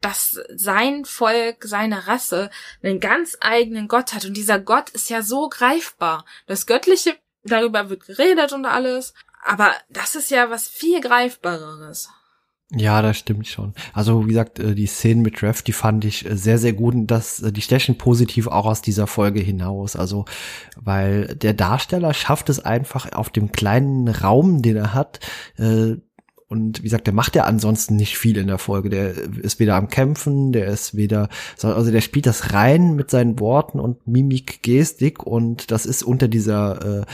[0.00, 2.50] dass sein Volk, seine Rasse
[2.82, 4.24] einen ganz eigenen Gott hat.
[4.24, 6.24] Und dieser Gott ist ja so greifbar.
[6.46, 9.12] Das Göttliche, darüber wird geredet und alles.
[9.42, 12.08] Aber das ist ja was viel greifbareres.
[12.72, 13.74] Ja, das stimmt schon.
[13.92, 16.94] Also wie gesagt, äh, die Szenen mit Rev, die fand ich äh, sehr, sehr gut
[16.94, 19.96] und das, äh, die stechen positiv auch aus dieser Folge hinaus.
[19.96, 20.24] Also,
[20.76, 25.18] weil der Darsteller schafft es einfach auf dem kleinen Raum, den er hat,
[26.50, 28.90] und wie gesagt, der macht ja ansonsten nicht viel in der Folge.
[28.90, 31.28] Der ist weder am Kämpfen, der ist weder,
[31.62, 36.26] also der spielt das rein mit seinen Worten und Mimik, Gestik und das ist unter
[36.26, 37.04] dieser äh,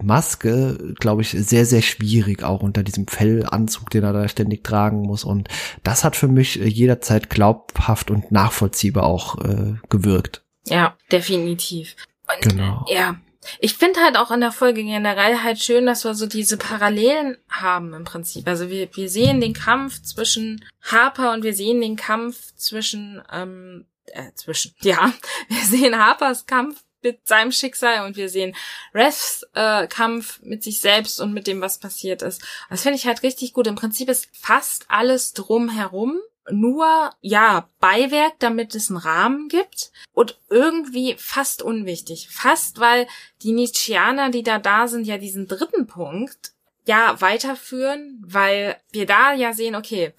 [0.00, 5.02] Maske, glaube ich, sehr, sehr schwierig, auch unter diesem Fellanzug, den er da ständig tragen
[5.02, 5.24] muss.
[5.24, 5.48] Und
[5.82, 10.44] das hat für mich äh, jederzeit glaubhaft und nachvollziehbar auch äh, gewirkt.
[10.68, 11.96] Ja, definitiv.
[12.28, 12.86] Und, genau.
[12.88, 13.16] Ja,
[13.58, 17.38] ich finde halt auch in der Folge generell halt schön, dass wir so diese Parallelen
[17.48, 18.46] haben im Prinzip.
[18.46, 23.86] Also wir, wir sehen den Kampf zwischen Harper und wir sehen den Kampf zwischen, ähm,
[24.06, 25.12] äh, zwischen, ja,
[25.48, 28.56] wir sehen Harpers Kampf mit seinem Schicksal und wir sehen
[28.94, 32.42] Refs äh, Kampf mit sich selbst und mit dem, was passiert ist.
[32.70, 33.66] Das finde ich halt richtig gut.
[33.66, 36.18] Im Prinzip ist fast alles drumherum
[36.50, 42.28] nur, ja, Beiwerk, damit es einen Rahmen gibt und irgendwie fast unwichtig.
[42.30, 43.06] Fast, weil
[43.42, 46.52] die Nietzscheaner, die da da sind, ja diesen dritten Punkt
[46.86, 50.12] ja weiterführen, weil wir da ja sehen, okay,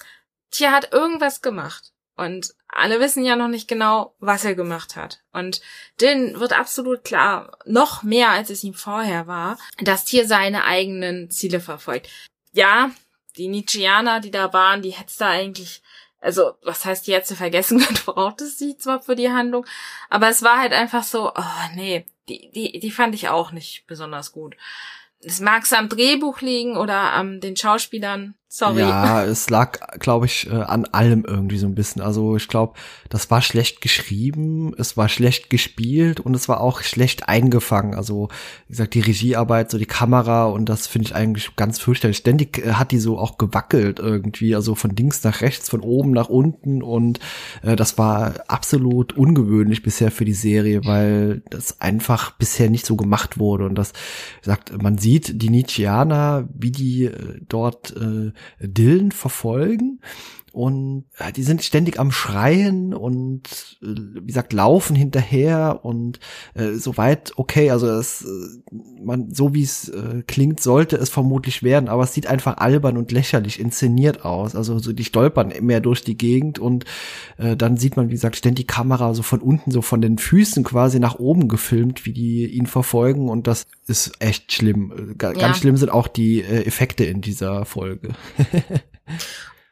[0.49, 5.21] Tier hat irgendwas gemacht und alle wissen ja noch nicht genau, was er gemacht hat.
[5.31, 5.61] Und
[6.01, 11.29] den wird absolut klar, noch mehr als es ihm vorher war, dass Tier seine eigenen
[11.29, 12.09] Ziele verfolgt.
[12.51, 12.91] Ja,
[13.37, 15.81] die Nietzscheaner, die da waren, die hätte da eigentlich
[16.25, 19.65] also was heißt die jetzt vergessen wird, braucht es sie zwar für die Handlung,
[20.09, 23.85] aber es war halt einfach so, oh nee, die, die, die fand ich auch nicht
[23.87, 24.57] besonders gut.
[25.19, 28.35] Es mag am Drehbuch liegen oder an den Schauspielern.
[28.57, 28.79] Sorry.
[28.79, 32.01] Ja, es lag, glaube ich, äh, an allem irgendwie so ein bisschen.
[32.01, 32.75] Also ich glaube,
[33.09, 37.95] das war schlecht geschrieben, es war schlecht gespielt und es war auch schlecht eingefangen.
[37.95, 38.29] Also
[38.69, 42.15] wie gesagt, die Regiearbeit, so die Kamera und das finde ich eigentlich ganz fürchterlich.
[42.15, 46.11] Ständig äh, hat die so auch gewackelt irgendwie, also von links nach rechts, von oben
[46.11, 47.19] nach unten und
[47.61, 52.95] äh, das war absolut ungewöhnlich bisher für die Serie, weil das einfach bisher nicht so
[52.95, 53.91] gemacht wurde und das
[54.41, 60.01] sagt, man sieht die Nietzscheaner, wie die äh, dort äh, Dylan verfolgen
[60.55, 63.41] und äh, die sind ständig am Schreien und
[63.83, 63.87] äh,
[64.21, 66.21] wie gesagt laufen hinterher und
[66.53, 71.61] äh, soweit okay, also es äh, man so wie es äh, klingt sollte es vermutlich
[71.61, 74.55] werden, aber es sieht einfach albern und lächerlich inszeniert aus.
[74.55, 76.85] Also so die stolpern mehr durch die Gegend und
[77.37, 80.17] äh, dann sieht man wie gesagt ständig die Kamera so von unten so von den
[80.17, 85.15] Füßen quasi nach oben gefilmt, wie die ihn verfolgen und das ist echt schlimm.
[85.17, 85.33] G ja.
[85.33, 88.13] Ganz schlimm sind auch die äh, Effekte in dieser Folge.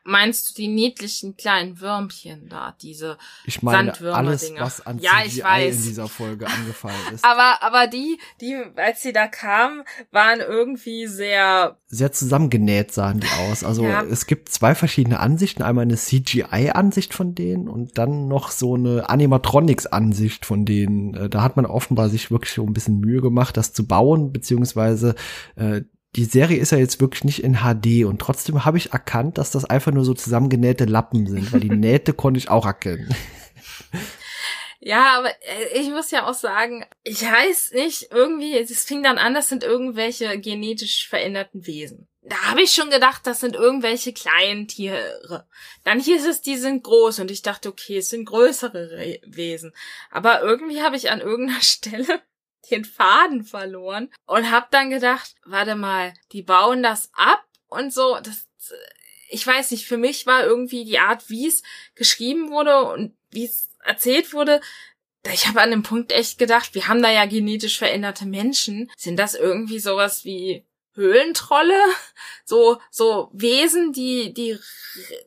[0.06, 5.28] Meinst du die niedlichen kleinen Würmchen da, diese ich meine, alles, was an ja, CGI
[5.28, 5.76] ich weiß.
[5.78, 7.24] in dieser Folge angefallen ist.
[7.26, 11.78] aber, aber die, die, als sie da kamen, waren irgendwie sehr...
[11.88, 13.64] Sehr zusammengenäht sahen die aus.
[13.64, 14.04] Also ja.
[14.04, 15.64] es gibt zwei verschiedene Ansichten.
[15.64, 21.14] Einmal eine CGI-Ansicht von denen und dann noch so eine Animatronics-Ansicht von denen.
[21.14, 24.34] Äh, da hat man offenbar sich wirklich so ein bisschen Mühe gemacht, das zu bauen,
[24.34, 25.16] beziehungsweise
[25.56, 25.82] äh,
[26.16, 29.52] die Serie ist ja jetzt wirklich nicht in HD und trotzdem habe ich erkannt, dass
[29.52, 33.14] das einfach nur so zusammengenähte Lappen sind, weil die Nähte konnte ich auch erkennen.
[34.86, 39.18] Ja, aber äh, ich muss ja auch sagen, ich weiß nicht, irgendwie, es fing dann
[39.18, 42.10] an, das sind irgendwelche genetisch veränderten Wesen.
[42.22, 45.48] Da habe ich schon gedacht, das sind irgendwelche kleinen Tiere.
[45.86, 49.74] Dann hieß es, die sind groß und ich dachte, okay, es sind größere Wesen.
[50.12, 52.22] Aber irgendwie habe ich an irgendeiner Stelle
[52.72, 58.18] den Faden verloren und hab dann gedacht, warte mal, die bauen das ab und so,
[58.22, 58.48] das
[59.30, 61.64] ich weiß nicht, für mich war irgendwie die Art, wie es
[61.96, 64.62] geschrieben wurde und wie es erzählt wurde,
[65.32, 68.92] ich habe an dem Punkt echt gedacht, wir haben da ja genetisch veränderte Menschen.
[68.98, 71.80] Sind das irgendwie sowas wie Höhlentrolle,
[72.46, 74.58] so so Wesen, die die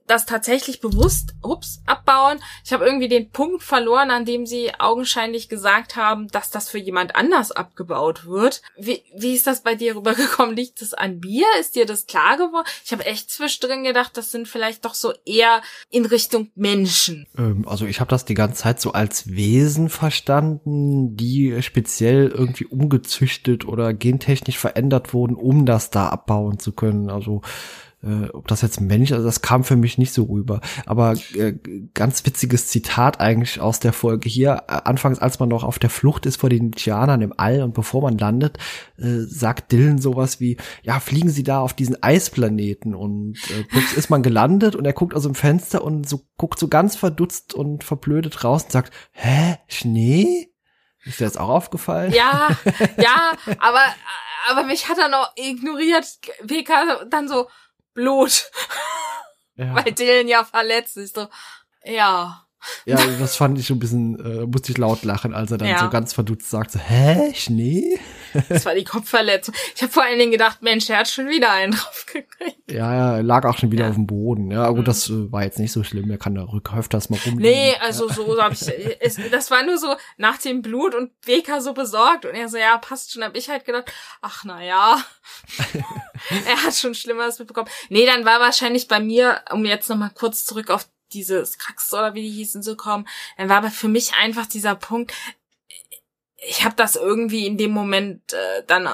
[0.07, 2.39] das tatsächlich bewusst ups abbauen.
[2.65, 6.79] Ich habe irgendwie den Punkt verloren, an dem sie augenscheinlich gesagt haben, dass das für
[6.79, 8.63] jemand anders abgebaut wird.
[8.79, 10.55] Wie, wie ist das bei dir rübergekommen?
[10.57, 11.47] Liegt es an Bier?
[11.61, 12.67] Ist dir das klar geworden?
[12.85, 17.27] Ich habe echt zwischendrin gedacht, das sind vielleicht doch so eher in Richtung Menschen.
[17.37, 22.67] Ähm, also ich habe das die ganze Zeit so als Wesen verstanden, die speziell irgendwie
[22.67, 27.11] umgezüchtet oder gentechnisch verändert wurden, um um das da abbauen zu können.
[27.11, 27.43] Also
[28.03, 30.61] äh, ob das jetzt Mensch, also das kam für mich nicht so rüber.
[30.85, 31.55] Aber äh,
[31.95, 34.65] ganz witziges Zitat eigentlich aus der Folge hier.
[34.69, 37.75] Äh, anfangs, als man noch auf der Flucht ist vor den Indianern im All und
[37.75, 38.59] bevor man landet,
[38.99, 43.97] äh, sagt Dylan sowas wie, ja, fliegen Sie da auf diesen Eisplaneten und äh, plötzlich
[43.97, 47.55] ist man gelandet und er guckt aus dem Fenster und so guckt so ganz verdutzt
[47.55, 50.49] und verblödet raus und sagt, hä, Schnee?
[51.05, 52.13] Ist dir das auch aufgefallen?
[52.13, 52.49] Ja,
[52.99, 53.81] ja, aber
[54.49, 56.07] aber mich hat er noch ignoriert.
[56.47, 57.49] PK dann so
[57.95, 58.51] Blut.
[59.57, 59.75] Ja.
[59.75, 61.17] Weil Dylan ja verletzt ist.
[61.17, 61.29] So,
[61.85, 62.47] ja.
[62.85, 65.79] Ja, das fand ich ein bisschen, äh, musste ich laut lachen, als er dann ja.
[65.79, 67.99] so ganz verdutzt sagt, so, hä, Schnee?
[68.49, 69.55] Das war die Kopfverletzung.
[69.75, 72.71] Ich habe vor allen Dingen gedacht, Mensch, er hat schon wieder einen draufgekriegt.
[72.71, 73.91] Ja, ja, er lag auch schon wieder ja.
[73.91, 74.51] auf dem Boden.
[74.51, 74.85] Ja, gut, mhm.
[74.85, 76.11] das äh, war jetzt nicht so schlimm.
[76.11, 76.47] Er kann da
[76.77, 77.53] öfters mal rumliegen.
[77.53, 78.67] Nee, also so hab ich,
[79.01, 82.57] es, das war nur so nach dem Blut und Beka so besorgt und er so,
[82.57, 83.23] ja, passt schon.
[83.25, 85.03] Hab ich halt gedacht, ach na ja,
[86.47, 87.69] er hat schon Schlimmeres mitbekommen.
[87.89, 91.93] Nee, dann war wahrscheinlich bei mir, um jetzt noch mal kurz zurück auf dieses Krax
[91.93, 95.13] oder wie die hießen zu kommen, dann war aber für mich einfach dieser Punkt,
[96.39, 98.91] ich habe das irgendwie in dem Moment äh, dann, äh,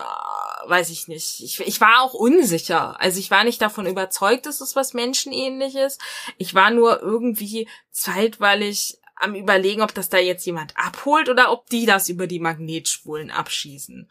[0.66, 3.00] weiß ich nicht, ich, ich war auch unsicher.
[3.00, 5.98] Also ich war nicht davon überzeugt, dass es was Menschenähnliches.
[6.38, 11.68] Ich war nur irgendwie zeitweilig am überlegen, ob das da jetzt jemand abholt oder ob
[11.68, 14.11] die das über die Magnetspulen abschießen.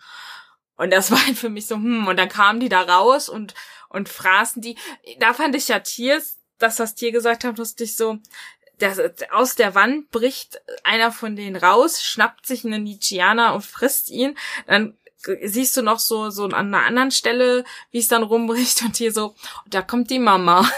[0.75, 3.53] Und das war halt für mich so, hm, und dann kamen die da raus und,
[3.89, 4.77] und fraßen die.
[5.19, 8.19] Da fand ich ja Tiers das, was Tier gesagt hat, lustig so,
[8.81, 14.09] der, aus der Wand bricht einer von denen raus, schnappt sich einen Nietzscheaner und frisst
[14.09, 14.37] ihn.
[14.67, 14.97] Dann
[15.43, 19.11] siehst du noch so, so an einer anderen Stelle, wie es dann rumbricht und hier
[19.11, 19.35] so,
[19.67, 20.69] da kommt die Mama.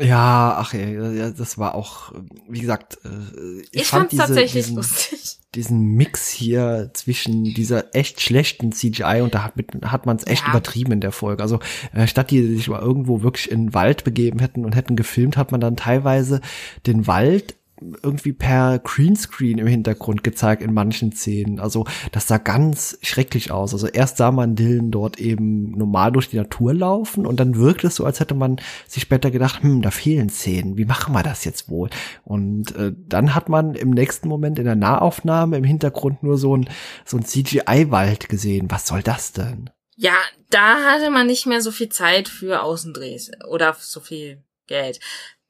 [0.00, 2.12] Ja, ach ey, das war auch,
[2.48, 5.38] wie gesagt, äh, ich, ich fand diese, tatsächlich diesen, lustig.
[5.54, 9.54] Diesen Mix hier zwischen dieser echt schlechten CGI und da hat,
[9.84, 10.50] hat man es echt ja.
[10.50, 11.42] übertrieben in der Folge.
[11.42, 11.60] Also
[11.92, 15.36] äh, statt die sich mal irgendwo wirklich in den Wald begeben hätten und hätten gefilmt,
[15.36, 16.40] hat man dann teilweise
[16.86, 17.54] den Wald
[18.02, 21.60] irgendwie per Greenscreen im Hintergrund gezeigt in manchen Szenen.
[21.60, 23.72] Also das sah ganz schrecklich aus.
[23.72, 27.84] Also erst sah man Dylan dort eben normal durch die Natur laufen und dann wirkt
[27.84, 30.76] es so, als hätte man sich später gedacht, hm, da fehlen Szenen.
[30.76, 31.90] Wie machen wir das jetzt wohl?
[32.24, 36.56] Und äh, dann hat man im nächsten Moment in der Nahaufnahme im Hintergrund nur so
[36.56, 36.68] ein,
[37.04, 38.70] so ein CGI-Wald gesehen.
[38.70, 39.70] Was soll das denn?
[39.96, 40.16] Ja,
[40.50, 45.00] da hatte man nicht mehr so viel Zeit für Außendrehs oder so viel Geld.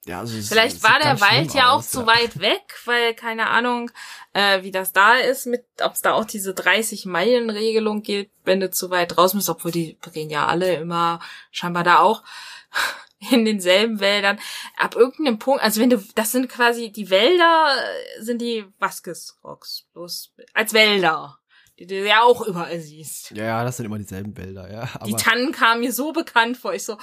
[0.05, 3.89] Ja, also Vielleicht war der Wald ja auch zu weit weg, weil keine Ahnung,
[4.33, 8.29] äh, wie das da ist, mit ob es da auch diese 30 Meilen Regelung gilt,
[8.43, 12.23] wenn du zu weit raus bist, obwohl die drehen ja alle immer scheinbar da auch
[13.31, 14.39] in denselben Wäldern.
[14.77, 17.73] Ab irgendeinem Punkt, also wenn du, das sind quasi die Wälder,
[18.19, 21.39] sind die Vasquez Rocks, bloß als Wälder
[21.77, 23.31] die du ja auch überall siehst.
[23.31, 24.87] Ja, ja, das sind immer dieselben Bilder, ja.
[24.93, 26.73] Aber die Tannen kamen mir so bekannt vor.
[26.73, 26.97] Ich so,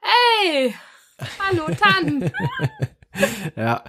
[0.00, 0.74] hey,
[1.18, 2.30] hallo Tannen.
[3.56, 3.82] ja,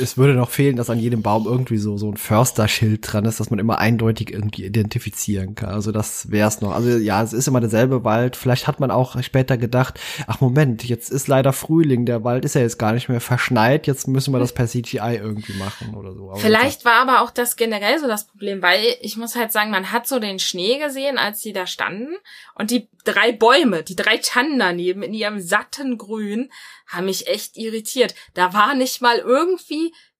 [0.00, 3.40] es würde noch fehlen, dass an jedem Baum irgendwie so, so ein Försterschild dran ist,
[3.40, 5.70] dass man immer eindeutig irgendwie identifizieren kann.
[5.70, 6.72] Also das wär's noch.
[6.72, 8.36] Also ja, es ist immer derselbe Wald.
[8.36, 12.54] Vielleicht hat man auch später gedacht, ach Moment, jetzt ist leider Frühling, der Wald ist
[12.54, 16.14] ja jetzt gar nicht mehr verschneit, jetzt müssen wir das per CGI irgendwie machen oder
[16.14, 16.30] so.
[16.30, 19.70] Aber Vielleicht war aber auch das generell so das Problem, weil ich muss halt sagen,
[19.70, 22.14] man hat so den Schnee gesehen, als die da standen
[22.54, 26.50] und die drei Bäume, die drei Tannen daneben in ihrem satten Grün
[26.92, 28.14] haben mich echt irritiert.
[28.34, 29.71] Da war nicht mal irgendwie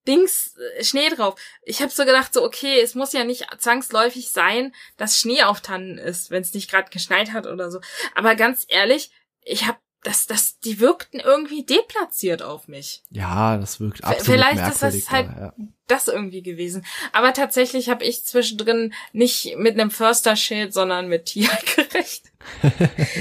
[0.06, 1.38] Dings äh, Schnee drauf.
[1.62, 5.60] Ich habe so gedacht, so okay, es muss ja nicht zwangsläufig sein, dass Schnee auf
[5.60, 7.80] Tannen ist, wenn es nicht gerade geschneit hat oder so.
[8.14, 9.10] Aber ganz ehrlich,
[9.44, 13.02] ich habe das, das, die wirkten irgendwie deplatziert auf mich.
[13.10, 15.54] Ja, das wirkt absolut Vielleicht ist das halt ja.
[15.86, 16.84] das irgendwie gewesen.
[17.12, 22.32] Aber tatsächlich habe ich zwischendrin nicht mit einem Förster-Schild, sondern mit Tier gerecht.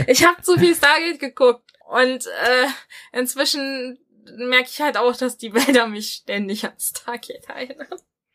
[0.07, 2.67] ich habe zu viel Stargate geguckt und äh,
[3.11, 3.99] inzwischen
[4.37, 7.87] merke ich halt auch, dass die Wälder mich ständig an Stargate erinnern.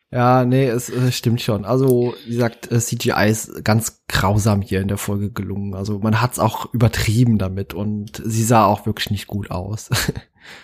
[0.09, 1.65] Ja, nee, es, es stimmt schon.
[1.65, 5.75] Also, wie gesagt, äh, CGI ist ganz grausam hier in der Folge gelungen.
[5.75, 9.89] Also, man hat's auch übertrieben damit und sie sah auch wirklich nicht gut aus.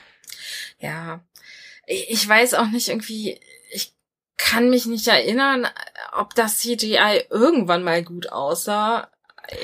[0.80, 1.20] ja,
[1.86, 3.38] ich weiß auch nicht irgendwie,
[3.72, 3.94] ich
[4.38, 5.68] kann mich nicht erinnern,
[6.18, 9.10] ob das CGI irgendwann mal gut aussah.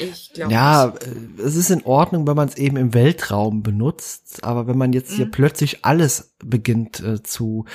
[0.01, 0.53] Ich glaube.
[0.53, 1.39] Ja, nicht.
[1.39, 4.93] Äh, es ist in Ordnung, wenn man es eben im Weltraum benutzt, aber wenn man
[4.93, 5.15] jetzt mhm.
[5.15, 7.65] hier plötzlich alles beginnt äh, zu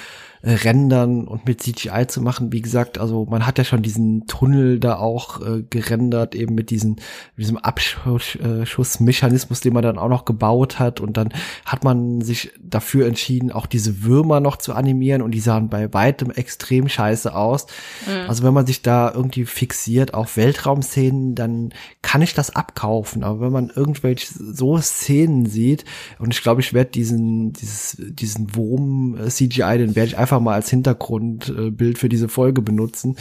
[0.42, 2.52] äh, rendern und mit CGI zu machen.
[2.52, 6.70] Wie gesagt, also man hat ja schon diesen Tunnel da auch äh, gerendert, eben mit
[6.70, 6.96] diesen,
[7.36, 11.00] diesem Abschussmechanismus, den man dann auch noch gebaut hat.
[11.00, 11.30] Und dann
[11.64, 15.92] hat man sich dafür entschieden, auch diese Würmer noch zu animieren und die sahen bei
[15.92, 17.66] weitem extrem scheiße aus.
[18.06, 18.28] Mhm.
[18.28, 21.70] Also wenn man sich da irgendwie fixiert auf Weltraumszenen, dann
[22.02, 23.24] kann ich das abkaufen.
[23.24, 25.84] Aber wenn man irgendwelche so Szenen sieht,
[26.18, 30.40] und ich glaube, ich werde diesen, dieses, diesen Wurm äh, CGI, den werde ich einfach
[30.40, 33.16] mal als Hintergrundbild für diese Folge benutzen.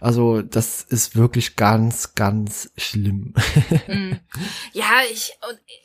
[0.00, 3.34] Also das ist wirklich ganz, ganz schlimm.
[3.88, 4.20] Mhm.
[4.72, 5.38] Ja, ich,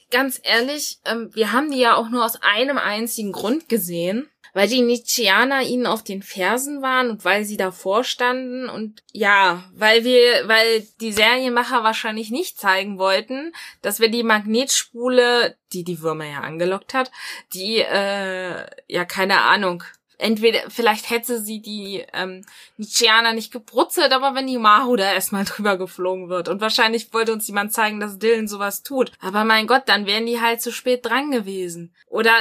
[0.09, 4.67] ganz ehrlich, ähm, wir haben die ja auch nur aus einem einzigen Grund gesehen weil
[4.67, 10.03] die Nietzscheaner ihnen auf den Fersen waren und weil sie davor standen und ja, weil
[10.03, 16.25] wir, weil die Serienmacher wahrscheinlich nicht zeigen wollten, dass wir die Magnetspule, die die Würmer
[16.25, 17.11] ja angelockt hat,
[17.53, 19.83] die, äh, ja, keine Ahnung,
[20.19, 22.45] entweder, vielleicht hätte sie die ähm,
[22.77, 26.47] Nietzscheaner nicht gebrutzelt, aber wenn die Mahu da erstmal drüber geflogen wird.
[26.47, 29.11] Und wahrscheinlich wollte uns jemand zeigen, dass Dylan sowas tut.
[29.21, 31.95] Aber mein Gott, dann wären die halt zu spät dran gewesen.
[32.07, 32.33] Oder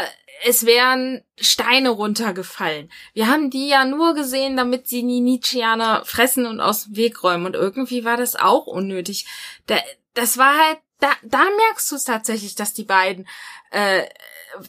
[0.44, 2.90] es wären Steine runtergefallen.
[3.14, 7.22] Wir haben die ja nur gesehen, damit sie die Nietzscheaner fressen und aus dem Weg
[7.22, 7.46] räumen.
[7.46, 9.26] Und irgendwie war das auch unnötig.
[9.66, 9.78] Da,
[10.14, 13.26] das war halt, da, da merkst du es tatsächlich, dass die beiden
[13.70, 14.02] äh,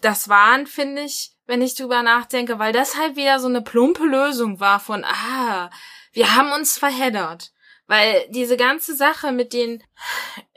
[0.01, 4.03] das waren, finde ich, wenn ich drüber nachdenke, weil das halt wieder so eine plumpe
[4.03, 5.71] Lösung war von, ah,
[6.13, 7.51] wir haben uns verheddert.
[7.89, 9.81] Weil diese ganze Sache mit den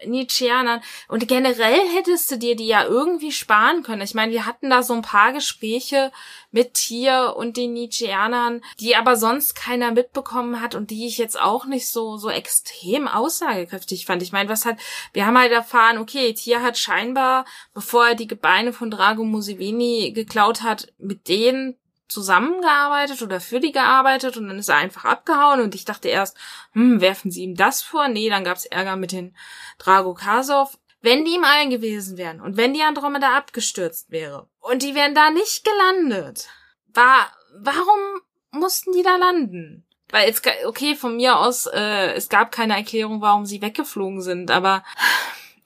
[0.04, 4.02] Nietzscheanern und generell hättest du dir die ja irgendwie sparen können.
[4.02, 6.12] Ich meine, wir hatten da so ein paar Gespräche
[6.50, 11.40] mit Tier und den Nietzscheanern, die aber sonst keiner mitbekommen hat und die ich jetzt
[11.40, 14.22] auch nicht so, so extrem aussagekräftig fand.
[14.22, 14.76] Ich meine, was hat,
[15.14, 20.12] wir haben halt erfahren, okay, Tier hat scheinbar, bevor er die Gebeine von Drago Museveni
[20.14, 21.78] geklaut hat, mit denen
[22.12, 26.36] zusammengearbeitet oder für die gearbeitet und dann ist er einfach abgehauen und ich dachte erst,
[26.72, 28.08] hm, werfen sie ihm das vor?
[28.08, 29.34] Nee, dann gab's Ärger mit den
[29.78, 30.78] Drago Kasov.
[31.00, 35.16] Wenn die im All gewesen wären und wenn die Andromeda abgestürzt wäre und die wären
[35.16, 36.48] da nicht gelandet,
[36.94, 38.20] war, warum
[38.52, 39.84] mussten die da landen?
[40.10, 44.50] Weil jetzt, okay, von mir aus, äh, es gab keine Erklärung, warum sie weggeflogen sind,
[44.50, 44.84] aber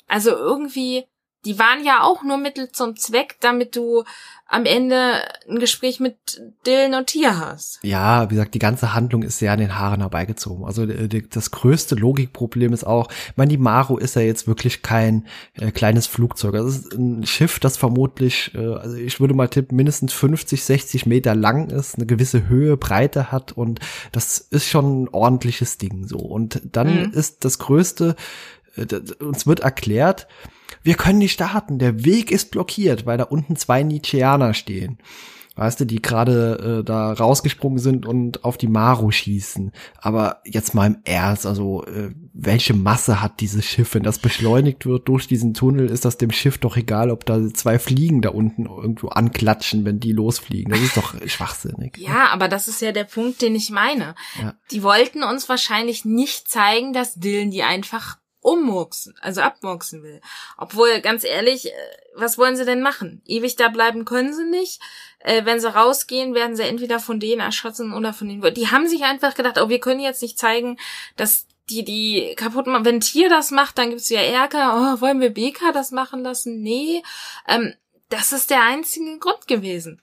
[0.07, 1.07] also irgendwie
[1.47, 4.03] die waren ja auch nur Mittel zum Zweck, damit du
[4.49, 5.15] am Ende
[5.49, 7.81] ein Gespräch mit Dylan und Tia hast.
[7.83, 10.65] Ja, wie gesagt, die ganze Handlung ist sehr an den Haaren herbeigezogen.
[10.65, 14.83] Also äh, das größte Logikproblem ist auch, ich meine, die Maru ist ja jetzt wirklich
[14.83, 16.53] kein äh, kleines Flugzeug.
[16.53, 21.07] Das ist ein Schiff, das vermutlich, äh, also ich würde mal tippen, mindestens 50, 60
[21.07, 23.81] Meter lang ist, eine gewisse Höhe, Breite hat und
[24.13, 26.19] das ist schon ein ordentliches Ding so.
[26.19, 27.13] Und dann mhm.
[27.13, 28.15] ist das größte,
[29.21, 30.27] uns wird erklärt,
[30.83, 34.99] wir können nicht starten, der Weg ist blockiert, weil da unten zwei Nietzscheaner stehen.
[35.57, 39.73] Weißt du, die gerade äh, da rausgesprungen sind und auf die Maru schießen.
[39.97, 43.95] Aber jetzt mal im Ernst, also äh, welche Masse hat dieses Schiff?
[43.95, 47.41] Wenn das beschleunigt wird durch diesen Tunnel, ist das dem Schiff doch egal, ob da
[47.55, 50.71] zwei Fliegen da unten irgendwo anklatschen, wenn die losfliegen.
[50.71, 51.97] Das ist doch schwachsinnig.
[51.97, 54.15] Ja, aber das ist ja der Punkt, den ich meine.
[54.39, 54.55] Ja.
[54.71, 60.21] Die wollten uns wahrscheinlich nicht zeigen, dass Dylan die einfach ummurksen, also abmurksen will.
[60.57, 61.73] Obwohl, ganz ehrlich, äh,
[62.15, 63.21] was wollen sie denn machen?
[63.27, 64.81] Ewig da bleiben können sie nicht.
[65.19, 68.55] Äh, wenn sie rausgehen, werden sie entweder von denen erschossen oder von denen.
[68.55, 70.79] Die haben sich einfach gedacht, oh, wir können jetzt nicht zeigen,
[71.17, 72.85] dass die die kaputt machen.
[72.85, 74.97] Wenn Tier das macht, dann gibt's ja Ärger.
[74.97, 76.63] Oh, wollen wir BK das machen lassen?
[76.63, 77.03] Nee.
[77.49, 77.75] Ähm,
[78.11, 80.01] das ist der einzige Grund gewesen.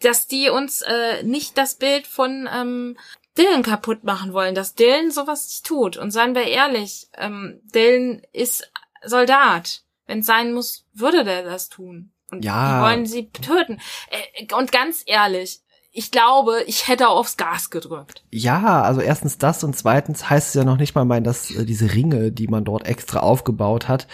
[0.00, 2.96] Dass die uns äh, nicht das Bild von ähm,
[3.38, 5.96] Dylan kaputt machen wollen, dass Dylan sowas nicht tut.
[5.96, 8.70] Und seien wir ehrlich, ähm, Dylan ist
[9.04, 9.82] Soldat.
[10.06, 12.12] Wenn es sein muss, würde der das tun.
[12.30, 12.76] Und ja.
[12.78, 13.80] die wollen sie töten.
[14.10, 15.60] Äh, und ganz ehrlich,
[15.94, 18.24] ich glaube, ich hätte aufs Gas gedrückt.
[18.30, 21.66] Ja, also erstens das und zweitens heißt es ja noch nicht mal mein, dass äh,
[21.66, 24.08] diese Ringe, die man dort extra aufgebaut hat,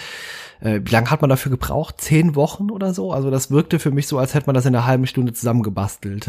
[0.61, 2.01] äh, wie lange hat man dafür gebraucht?
[2.01, 3.13] Zehn Wochen oder so?
[3.13, 6.29] Also das wirkte für mich so, als hätte man das in einer halben Stunde zusammengebastelt.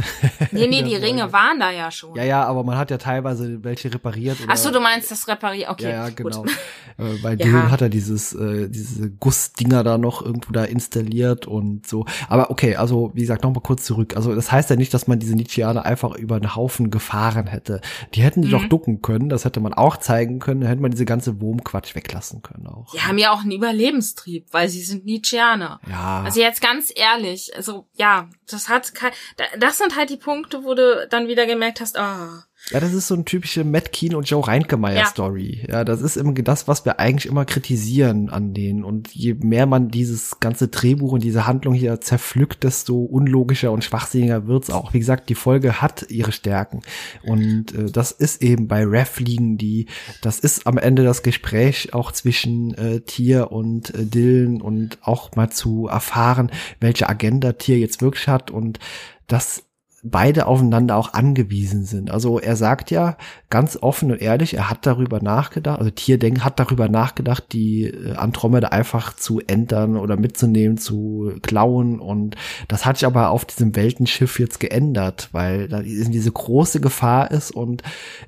[0.51, 2.15] Nee, nee, die Ringe waren da ja schon.
[2.15, 4.39] Ja, ja, aber man hat ja teilweise welche repariert.
[4.41, 5.83] Oder, Ach so, du meinst das repariert, okay.
[5.83, 6.45] Ja, ja genau.
[6.97, 7.35] äh, bei ja.
[7.37, 12.05] Dylan hat er dieses, äh, diese Gussdinger da noch irgendwo da installiert und so.
[12.27, 14.15] Aber okay, also wie gesagt, nochmal kurz zurück.
[14.15, 17.81] Also das heißt ja nicht, dass man diese Nietzscheaner einfach über einen Haufen gefahren hätte.
[18.13, 18.51] Die hätten die mhm.
[18.51, 21.95] doch ducken können, das hätte man auch zeigen können, da hätte man diese ganze Wurmquatsch
[21.95, 22.91] weglassen können auch.
[22.93, 25.79] Die haben ja auch einen Überlebens Antrieb, weil sie sind Nietzscheaner.
[25.87, 26.23] Ja.
[26.23, 29.11] Also jetzt ganz ehrlich, also ja, das hat kein,
[29.57, 33.07] das sind halt die Punkte, wo du dann wieder gemerkt hast, ah, ja, das ist
[33.07, 35.63] so ein typische Matt Keen und Joe Reinkemeyer Story.
[35.67, 35.77] Ja.
[35.79, 38.83] ja, das ist immer das, was wir eigentlich immer kritisieren an denen.
[38.83, 43.83] Und je mehr man dieses ganze Drehbuch und diese Handlung hier zerpflückt, desto unlogischer und
[43.83, 44.93] schwachsinniger wird's auch.
[44.93, 46.81] Wie gesagt, die Folge hat ihre Stärken.
[47.23, 49.87] Und äh, das ist eben bei Ref liegen die,
[50.21, 55.35] das ist am Ende das Gespräch auch zwischen äh, Tier und äh, Dylan und auch
[55.35, 58.79] mal zu erfahren, welche Agenda Tier jetzt wirklich hat und
[59.27, 59.63] das
[60.03, 62.11] beide aufeinander auch angewiesen sind.
[62.11, 63.17] Also er sagt ja
[63.49, 68.15] ganz offen und ehrlich, er hat darüber nachgedacht, also Tierdenken hat darüber nachgedacht, die äh,
[68.15, 72.35] Andromeda einfach zu ändern oder mitzunehmen, zu klauen und
[72.67, 77.51] das hat sich aber auf diesem Weltenschiff jetzt geändert, weil da diese große Gefahr ist
[77.51, 77.83] und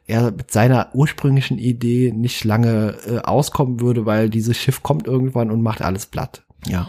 [0.07, 5.51] er mit seiner ursprünglichen Idee nicht lange äh, auskommen würde, weil dieses Schiff kommt irgendwann
[5.51, 6.43] und macht alles platt.
[6.67, 6.87] Ja.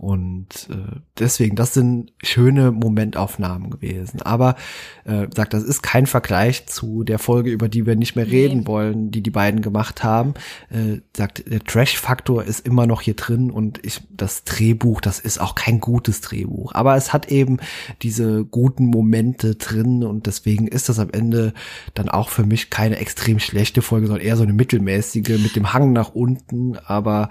[0.00, 4.22] Und äh, deswegen, das sind schöne Momentaufnahmen gewesen.
[4.22, 4.56] Aber
[5.04, 8.60] äh, sagt, das ist kein Vergleich zu der Folge, über die wir nicht mehr reden
[8.60, 8.66] nee.
[8.66, 10.32] wollen, die die beiden gemacht haben.
[10.70, 15.38] Äh, sagt, der Trash-Faktor ist immer noch hier drin und ich, das Drehbuch, das ist
[15.38, 16.72] auch kein gutes Drehbuch.
[16.72, 17.58] Aber es hat eben
[18.00, 21.52] diese guten Momente drin und deswegen ist das am Ende
[21.92, 25.74] dann auch für mich keine extrem schlechte Folge, sondern eher so eine mittelmäßige mit dem
[25.74, 26.78] Hang nach unten.
[26.78, 27.28] Aber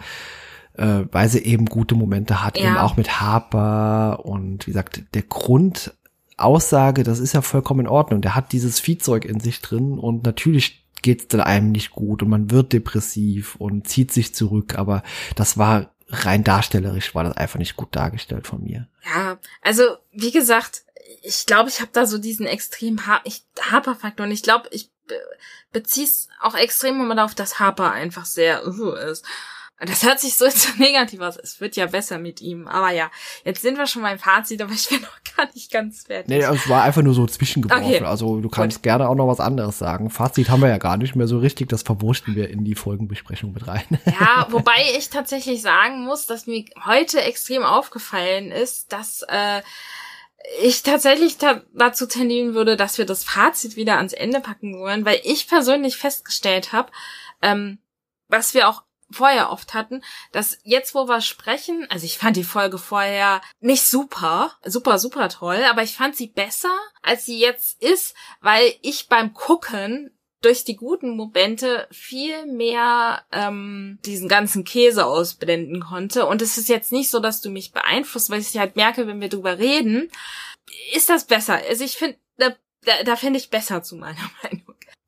[0.79, 2.67] äh, weil sie eben gute Momente hat, ja.
[2.67, 8.21] eben auch mit Harper und wie gesagt, der Grundaussage, das ist ja vollkommen in Ordnung.
[8.21, 12.23] Der hat dieses Viehzeug in sich drin und natürlich geht es dann einem nicht gut
[12.23, 15.03] und man wird depressiv und zieht sich zurück, aber
[15.35, 18.87] das war rein darstellerisch war das einfach nicht gut dargestellt von mir.
[19.05, 20.83] Ja, also wie gesagt,
[21.23, 23.21] ich glaube, ich habe da so diesen extrem ha
[23.59, 25.15] Harper-Faktor und ich glaube, ich be
[25.71, 29.25] beziehe es auch extrem immer darauf, dass Harper einfach sehr uh, ist.
[29.81, 31.37] Das hört sich so jetzt negativ aus.
[31.37, 32.67] Es wird ja besser mit ihm.
[32.67, 33.09] Aber ja,
[33.45, 36.27] jetzt sind wir schon beim Fazit, aber ich bin noch gar nicht ganz fertig.
[36.27, 37.85] Nee, es war einfach nur so zwischengeworfen.
[37.85, 38.03] Okay.
[38.03, 38.83] Also du kannst Gut.
[38.83, 40.09] gerne auch noch was anderes sagen.
[40.09, 41.69] Fazit haben wir ja gar nicht mehr so richtig.
[41.69, 43.83] Das verwurschten wir in die Folgenbesprechung mit rein.
[44.19, 49.61] Ja, wobei ich tatsächlich sagen muss, dass mir heute extrem aufgefallen ist, dass äh,
[50.61, 55.05] ich tatsächlich ta dazu tendieren würde, dass wir das Fazit wieder ans Ende packen wollen,
[55.05, 56.91] weil ich persönlich festgestellt habe,
[57.41, 57.79] ähm,
[58.27, 62.43] was wir auch vorher oft hatten, dass jetzt, wo wir sprechen, also ich fand die
[62.43, 67.81] Folge vorher nicht super, super, super toll, aber ich fand sie besser, als sie jetzt
[67.81, 75.05] ist, weil ich beim Gucken durch die guten Momente viel mehr ähm, diesen ganzen Käse
[75.05, 76.25] ausblenden konnte.
[76.25, 79.19] Und es ist jetzt nicht so, dass du mich beeinflusst, weil ich halt merke, wenn
[79.19, 80.09] wir drüber reden,
[80.93, 81.59] ist das besser.
[81.67, 82.55] Also ich finde, da,
[82.85, 84.58] da, da finde ich besser zu meiner Meinung.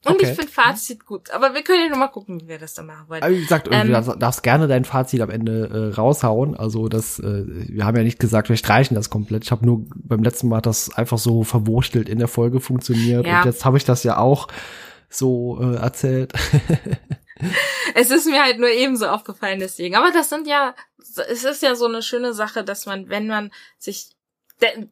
[0.04, 0.32] Und okay.
[0.32, 1.30] ich finde Fazit gut.
[1.30, 3.22] Aber wir können ja noch mal gucken, wie wir das dann machen wollen.
[3.22, 6.56] Aber wie gesagt, ähm, du darfst gerne dein Fazit am Ende äh, raushauen.
[6.58, 9.43] Also das, äh, wir haben ja nicht gesagt, wir streichen das komplett.
[9.43, 13.28] Ich habe nur beim letzten Mal das einfach so verwurstelt in der Folge funktioniert.
[13.28, 13.39] Ja.
[13.39, 14.47] Und jetzt habe ich das ja auch
[15.08, 16.34] so äh, erzählt.
[17.93, 19.95] es ist mir halt nur ebenso aufgefallen deswegen.
[19.95, 23.52] Aber das sind ja, es ist ja so eine schöne Sache, dass man, wenn man
[23.78, 24.10] sich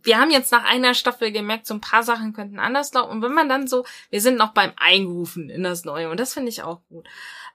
[0.03, 3.11] wir haben jetzt nach einer Staffel gemerkt, so ein paar Sachen könnten anders laufen.
[3.11, 6.33] Und wenn man dann so, wir sind noch beim Einrufen in das Neue und das
[6.33, 7.07] finde ich auch gut.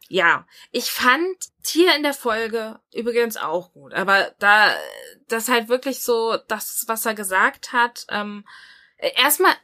[0.08, 4.74] Ja, ich fand Tier in der Folge übrigens auch gut, aber da
[5.28, 8.44] das halt wirklich so, das, was er gesagt hat, ähm,
[8.98, 9.54] erstmal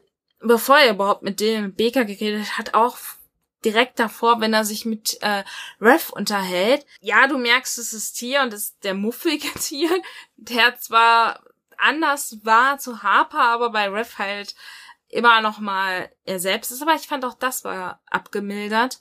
[0.41, 2.97] bevor er überhaupt mit dem Baker geredet hat, auch
[3.65, 5.45] direkt davor, wenn er sich mit äh,
[5.81, 6.87] Rev unterhält.
[7.01, 9.91] Ja, du merkst, es ist Tier und es ist der muffige Tier,
[10.37, 11.43] der zwar
[11.81, 14.55] anders war zu Harper, aber bei Rev halt
[15.09, 16.83] immer noch mal er selbst ist.
[16.83, 19.01] Aber ich fand auch das war abgemildert.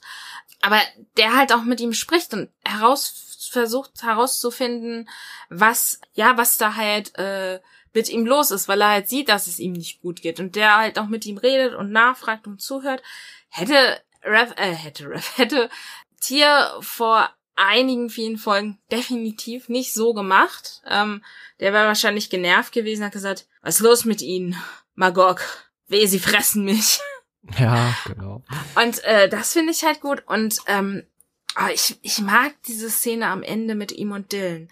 [0.60, 0.80] Aber
[1.16, 5.08] der halt auch mit ihm spricht und heraus versucht herauszufinden,
[5.48, 7.60] was ja was da halt äh,
[7.92, 10.54] mit ihm los ist, weil er halt sieht, dass es ihm nicht gut geht und
[10.54, 13.02] der halt auch mit ihm redet und nachfragt und zuhört.
[13.48, 15.70] Hätte Rev, äh, hätte Rev, hätte
[16.20, 20.82] Tier vor einigen vielen Folgen definitiv nicht so gemacht.
[20.86, 21.22] Ähm,
[21.60, 24.56] der wäre wahrscheinlich genervt gewesen, hat gesagt, was ist los mit Ihnen,
[24.94, 25.42] Magog?
[25.88, 27.00] Weh, Sie fressen mich.
[27.58, 28.42] Ja, genau.
[28.76, 30.22] Und äh, das finde ich halt gut.
[30.26, 31.04] Und ähm,
[31.58, 34.68] oh, ich, ich mag diese Szene am Ende mit ihm und Dylan.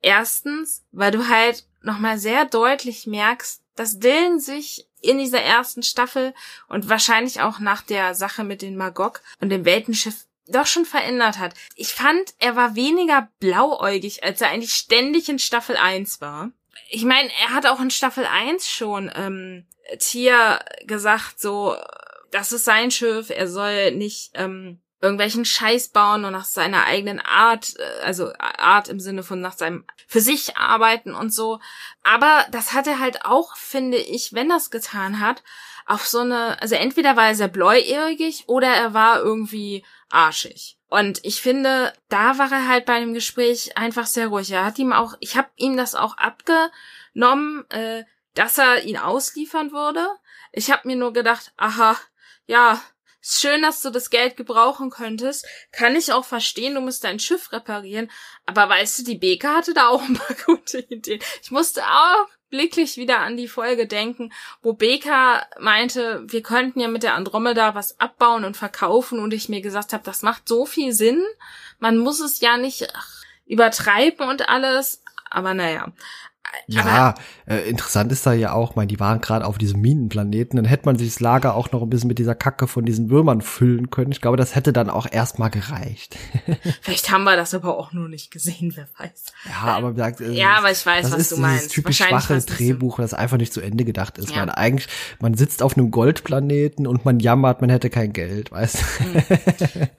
[0.00, 6.34] Erstens, weil du halt nochmal sehr deutlich merkst, dass Dylan sich in dieser ersten Staffel
[6.68, 11.38] und wahrscheinlich auch nach der Sache mit den Magog und dem Weltenschiff doch schon verändert
[11.38, 11.54] hat.
[11.74, 16.50] Ich fand, er war weniger blauäugig, als er eigentlich ständig in Staffel 1 war.
[16.88, 19.66] Ich meine, er hat auch in Staffel 1 schon ähm,
[19.98, 21.76] Tia gesagt, so,
[22.30, 27.20] das ist sein Schiff, er soll nicht ähm, irgendwelchen Scheiß bauen und nach seiner eigenen
[27.20, 31.60] Art, äh, also Art im Sinne von nach seinem, für sich arbeiten und so.
[32.02, 35.42] Aber das hat er halt auch, finde ich, wenn das getan hat,
[35.86, 40.78] auf so eine, also entweder war er sehr bläuäugig oder er war irgendwie arschig.
[40.88, 44.50] Und ich finde, da war er halt bei dem Gespräch einfach sehr ruhig.
[44.50, 48.04] Er hat ihm auch, ich habe ihm das auch abgenommen, äh,
[48.34, 50.06] dass er ihn ausliefern würde.
[50.52, 51.96] Ich habe mir nur gedacht, aha,
[52.46, 52.80] ja,
[53.20, 55.46] schön, dass du das Geld gebrauchen könntest.
[55.72, 58.10] Kann ich auch verstehen, du musst dein Schiff reparieren.
[58.44, 61.20] Aber weißt du, die Beka hatte da auch ein paar gute Ideen.
[61.42, 64.32] Ich musste auch blicklich wieder an die Folge denken,
[64.62, 69.48] wo Beka meinte, wir könnten ja mit der Andromeda was abbauen und verkaufen und ich
[69.48, 71.22] mir gesagt habe, das macht so viel Sinn.
[71.78, 75.02] Man muss es ja nicht ach, übertreiben und alles.
[75.30, 75.92] Aber naja.
[76.68, 77.14] Ja,
[77.46, 80.86] äh, interessant ist da ja auch, mein, die waren gerade auf diesem Minenplaneten, dann hätte
[80.86, 83.90] man sich das Lager auch noch ein bisschen mit dieser Kacke von diesen Würmern füllen
[83.90, 84.10] können.
[84.10, 86.16] Ich glaube, das hätte dann auch erstmal gereicht.
[86.82, 89.24] Vielleicht haben wir das aber auch nur nicht gesehen, wer weiß.
[89.48, 91.70] Ja, aber sagt, äh, ja, aber ich weiß, was du meinst.
[91.70, 94.30] Typisch schwache Drehbuch, das einfach nicht zu Ende gedacht ist.
[94.30, 94.38] Ja.
[94.38, 94.88] Man eigentlich,
[95.20, 99.04] man sitzt auf einem Goldplaneten und man jammert, man hätte kein Geld, weißt du?
[99.04, 99.22] Mhm.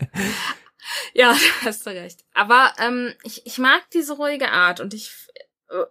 [1.14, 1.36] Ja,
[1.66, 2.24] hast du recht.
[2.34, 5.12] Aber ähm, ich, ich mag diese ruhige Art und ich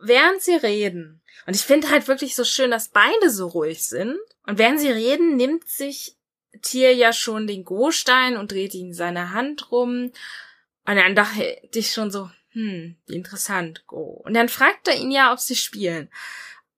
[0.00, 4.18] während sie reden, und ich finde halt wirklich so schön, dass beide so ruhig sind,
[4.46, 6.16] und während sie reden, nimmt sich
[6.62, 10.12] Tier ja schon den Go-Stein und dreht ihn in seiner Hand rum.
[10.86, 14.22] Und dann dachte ich schon so, hm, wie interessant, Go.
[14.24, 16.10] Und dann fragt er ihn ja, ob sie spielen.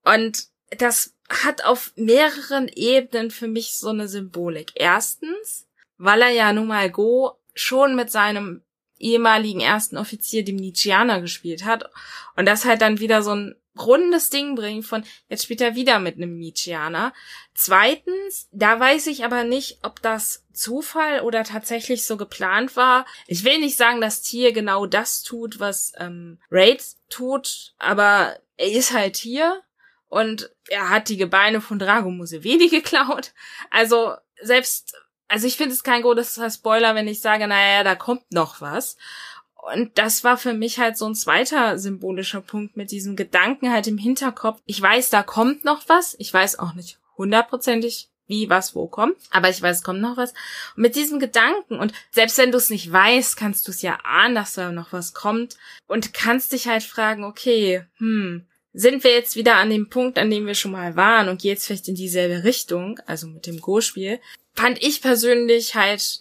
[0.05, 4.72] Und das hat auf mehreren Ebenen für mich so eine Symbolik.
[4.74, 5.68] Erstens,
[5.99, 8.62] weil er ja nun mal Go schon mit seinem
[8.99, 11.90] ehemaligen ersten Offizier, dem Nietzscheaner, gespielt hat.
[12.36, 15.99] Und das halt dann wieder so ein rundes Ding bringt von, jetzt spielt er wieder
[15.99, 17.12] mit einem Nietzscheaner.
[17.55, 23.07] Zweitens, da weiß ich aber nicht, ob das Zufall oder tatsächlich so geplant war.
[23.26, 28.72] Ich will nicht sagen, dass Tier genau das tut, was ähm, Raid tut, aber er
[28.72, 29.62] ist halt hier
[30.09, 32.11] und er hat die Gebeine von Drago
[32.70, 33.32] geklaut.
[33.70, 34.94] Also selbst
[35.29, 38.97] also ich finde es kein großer Spoiler, wenn ich sage, naja, da kommt noch was.
[39.72, 43.87] Und das war für mich halt so ein zweiter symbolischer Punkt mit diesem Gedanken halt
[43.87, 44.61] im Hinterkopf.
[44.66, 46.16] Ich weiß, da kommt noch was.
[46.18, 49.16] Ich weiß auch nicht hundertprozentig, wie, was, wo kommt.
[49.31, 50.33] Aber ich weiß, es kommt noch was.
[50.76, 53.99] Und mit diesem Gedanken, und selbst wenn du es nicht weißt, kannst du es ja
[54.05, 55.57] ahnen, dass da noch was kommt.
[55.87, 60.31] Und kannst dich halt fragen, okay, hm, sind wir jetzt wieder an dem Punkt, an
[60.31, 64.20] dem wir schon mal waren und jetzt vielleicht in dieselbe Richtung, also mit dem Go-Spiel,
[64.59, 66.18] fand ich persönlich halt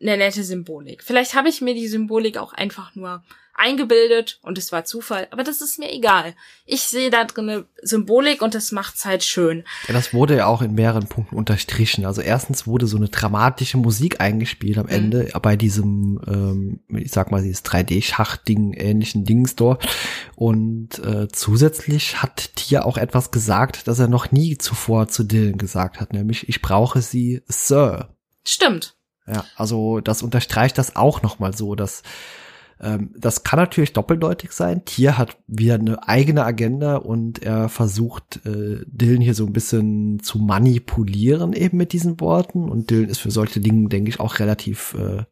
[0.00, 1.02] eine nette Symbolik.
[1.02, 3.24] Vielleicht habe ich mir die Symbolik auch einfach nur
[3.60, 6.34] eingebildet und es war Zufall, aber das ist mir egal.
[6.64, 9.64] Ich sehe da drin eine Symbolik und das macht's halt schön.
[9.86, 12.06] Ja, das wurde ja auch in mehreren Punkten unterstrichen.
[12.06, 14.92] Also erstens wurde so eine dramatische Musik eingespielt am mhm.
[14.92, 19.86] Ende bei diesem, ähm, ich sag mal, dieses 3D-Schach-Ding, ähnlichen Dings dort.
[20.36, 25.58] Und äh, zusätzlich hat Tia auch etwas gesagt, das er noch nie zuvor zu Dylan
[25.58, 28.14] gesagt hat, nämlich ich brauche sie, Sir.
[28.44, 28.96] Stimmt.
[29.26, 32.02] Ja, also das unterstreicht das auch nochmal so, dass
[32.82, 34.84] ähm, das kann natürlich doppeldeutig sein.
[34.84, 40.20] Tier hat wieder eine eigene Agenda und er versucht, äh, Dylan hier so ein bisschen
[40.20, 42.70] zu manipulieren eben mit diesen Worten.
[42.70, 45.24] Und Dylan ist für solche Dinge, denke ich, auch relativ äh,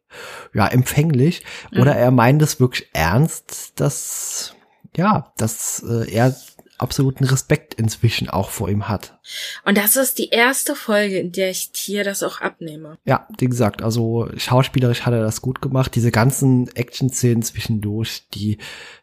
[0.53, 1.43] ja, empfänglich.
[1.71, 1.81] Mhm.
[1.81, 4.55] Oder er meint es wirklich ernst, dass
[4.95, 6.35] ja, dass äh, er
[6.79, 9.19] absoluten Respekt inzwischen auch vor ihm hat.
[9.65, 12.97] Und das ist die erste Folge, in der ich Tier das auch abnehme.
[13.05, 15.93] Ja, wie gesagt, also schauspielerisch hat er das gut gemacht.
[15.95, 18.57] Diese ganzen Action-Szenen zwischendurch, die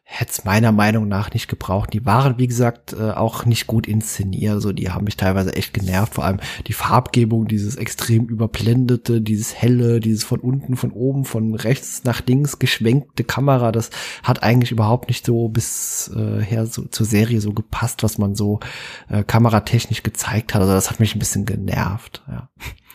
[0.09, 1.93] hätte es meiner Meinung nach nicht gebraucht.
[1.93, 4.55] Die waren, wie gesagt, äh, auch nicht gut inszeniert.
[4.55, 6.15] Also die haben mich teilweise echt genervt.
[6.15, 6.39] Vor allem
[6.69, 12.25] die Farbgebung, dieses extrem überblendete, dieses helle, dieses von unten, von oben, von rechts nach
[12.25, 13.73] links geschwenkte Kamera.
[13.73, 13.91] Das
[14.23, 18.61] hat eigentlich überhaupt nicht so bisher äh, so, zur Serie so gepasst, was man so
[19.09, 20.63] äh, kameratechnisch gezeigt hat.
[20.63, 22.23] Also das hat mich ein bisschen genervt.
[22.29, 22.49] Ja.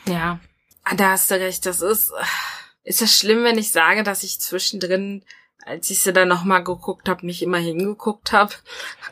[0.07, 0.39] Ja,
[0.95, 1.65] da hast du recht.
[1.65, 2.13] Das ist,
[2.85, 5.23] ist das schlimm, wenn ich sage, dass ich zwischendrin
[5.65, 8.53] als ich sie dann nochmal geguckt habe, nicht immer hingeguckt habe.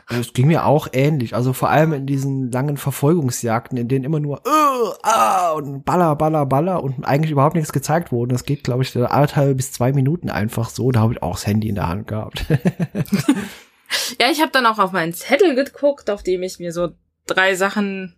[0.08, 1.34] Es ging mir auch ähnlich.
[1.34, 6.16] Also vor allem in diesen langen Verfolgungsjagden, in denen immer nur uh, ah, und baller,
[6.16, 8.32] baller, baller und eigentlich überhaupt nichts gezeigt wurde.
[8.32, 10.90] Das geht, glaube ich, anderthalb bis zwei Minuten einfach so.
[10.90, 12.44] Da habe ich auch das Handy in der Hand gehabt.
[14.20, 16.90] ja, ich habe dann auch auf meinen Zettel geguckt, auf dem ich mir so
[17.26, 18.16] drei Sachen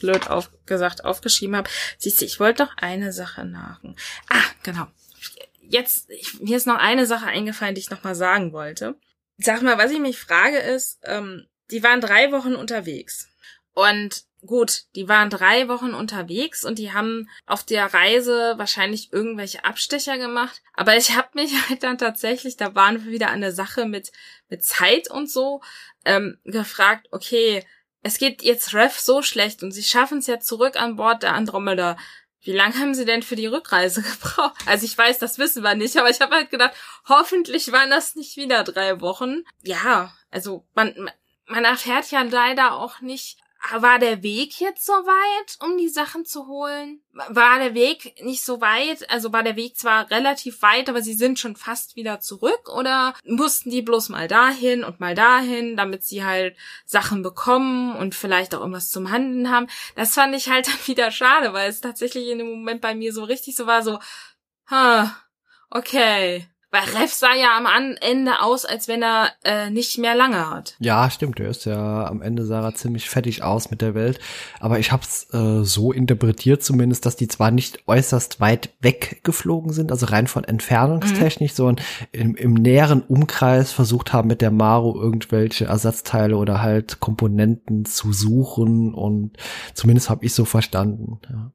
[0.00, 1.68] blöd aufgesagt aufgeschrieben habe.
[1.98, 3.96] Siehst du, ich wollte doch eine Sache nachen.
[4.30, 4.86] Ah, genau
[5.74, 8.96] jetzt, ich, mir ist noch eine Sache eingefallen, die ich noch mal sagen wollte.
[9.36, 13.28] Sag mal, was ich mich frage ist, ähm, die waren drei Wochen unterwegs.
[13.74, 19.64] Und gut, die waren drei Wochen unterwegs und die haben auf der Reise wahrscheinlich irgendwelche
[19.64, 20.62] Abstecher gemacht.
[20.74, 24.12] Aber ich habe mich halt dann tatsächlich, da waren wir wieder an der Sache mit,
[24.48, 25.60] mit Zeit und so,
[26.04, 27.64] ähm, gefragt, okay,
[28.02, 31.32] es geht jetzt Ref so schlecht und sie schaffen es ja zurück an Bord der
[31.32, 31.96] Andromeda.
[32.44, 34.54] Wie lange haben sie denn für die Rückreise gebraucht?
[34.66, 36.74] Also ich weiß, das wissen wir nicht, aber ich habe halt gedacht,
[37.08, 39.44] hoffentlich waren das nicht wieder drei Wochen.
[39.62, 41.10] Ja, also man,
[41.46, 43.38] man erfährt ja leider auch nicht,
[43.72, 47.00] war der Weg jetzt so weit, um die Sachen zu holen?
[47.12, 49.08] War der Weg nicht so weit?
[49.10, 53.14] Also war der Weg zwar relativ weit, aber sie sind schon fast wieder zurück oder
[53.24, 58.54] mussten die bloß mal dahin und mal dahin, damit sie halt Sachen bekommen und vielleicht
[58.54, 59.68] auch irgendwas zum Handeln haben?
[59.96, 63.12] Das fand ich halt dann wieder schade, weil es tatsächlich in dem Moment bei mir
[63.12, 63.98] so richtig so war, so,
[64.66, 65.16] ha,
[65.70, 70.50] okay, weil Ref sah ja am Ende aus, als wenn er äh, nicht mehr lange
[70.50, 70.74] hat.
[70.80, 71.38] Ja, stimmt.
[71.38, 74.18] Er ist ja am Ende sah er ziemlich fettig aus mit der Welt.
[74.58, 79.72] Aber ich habe es äh, so interpretiert zumindest, dass die zwar nicht äußerst weit weggeflogen
[79.72, 81.54] sind, also rein von Entfernungstechnik, mhm.
[81.54, 87.84] sondern im, im näheren Umkreis versucht haben, mit der Maru irgendwelche Ersatzteile oder halt Komponenten
[87.84, 88.94] zu suchen.
[88.94, 89.36] Und
[89.74, 91.20] zumindest habe ich so verstanden.
[91.30, 91.52] Ja.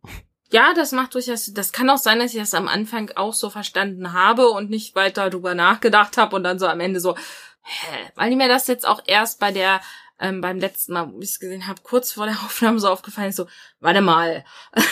[0.52, 3.52] Ja, das macht durchaus, das kann auch sein, dass ich das am Anfang auch so
[3.52, 7.16] verstanden habe und nicht weiter drüber nachgedacht habe und dann so am Ende so,
[7.62, 9.80] hä, weil mir das jetzt auch erst bei der,
[10.20, 13.30] ähm, beim letzten Mal, wo ich es gesehen habe, kurz vor der Aufnahme so aufgefallen
[13.30, 13.48] ist, so,
[13.80, 14.44] warte mal.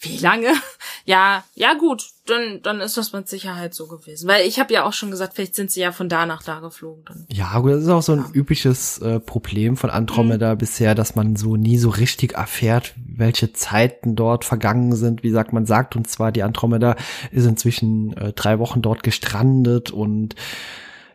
[0.00, 0.48] Wie lange?
[1.06, 4.26] Ja, ja gut, dann, dann ist das mit Sicherheit so gewesen.
[4.26, 6.60] Weil ich habe ja auch schon gesagt, vielleicht sind sie ja von da nach da
[6.60, 7.04] geflogen.
[7.04, 7.26] Dann.
[7.30, 8.30] Ja, gut, das ist auch so ein ja.
[8.32, 10.58] übliches äh, Problem von Andromeda mhm.
[10.58, 15.22] bisher, dass man so nie so richtig erfährt, welche Zeiten dort vergangen sind.
[15.22, 16.96] Wie sagt man, sagt uns zwar, die Andromeda
[17.30, 20.36] ist inzwischen äh, drei Wochen dort gestrandet und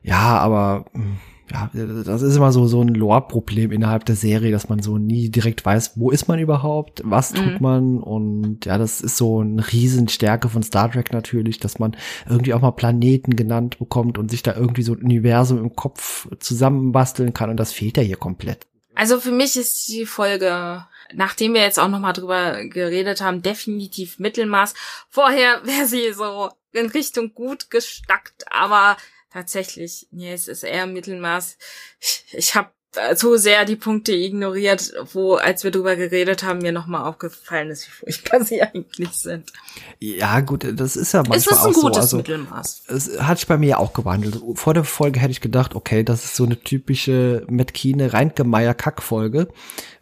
[0.04, 1.18] ja, aber mh, hm,
[1.52, 5.30] ja, das ist immer so, so ein Lore-Problem innerhalb der Serie, dass man so nie
[5.30, 7.58] direkt weiß, wo ist man überhaupt, was tut mhm.
[7.60, 11.95] man und ja, das ist so eine Riesenstärke von Star Trek natürlich, dass man
[12.28, 16.28] irgendwie auch mal Planeten genannt bekommt und sich da irgendwie so ein Universum im Kopf
[16.39, 18.66] zusammenbasteln kann und das fehlt ja hier komplett.
[18.95, 20.84] Also für mich ist die Folge
[21.14, 24.74] nachdem wir jetzt auch nochmal drüber geredet haben, definitiv Mittelmaß.
[25.10, 28.97] Vorher wäre sie so in Richtung gut gestackt, aber
[29.30, 31.58] tatsächlich, nee, es ist eher Mittelmaß.
[32.00, 32.72] Ich, ich habe
[33.16, 37.88] zu sehr die Punkte ignoriert, wo, als wir drüber geredet haben, mir nochmal aufgefallen ist,
[37.88, 39.52] wie furchtbar sie eigentlich sind.
[40.00, 42.00] Ja, gut, das ist ja manchmal es ist ein auch gutes so.
[42.00, 42.84] Also, Mittelmaß.
[42.88, 44.42] Es hat sich bei mir auch gewandelt.
[44.56, 49.50] Vor der Folge hätte ich gedacht, okay, das ist so eine typische Metkine Reintgemeier Kackfolge.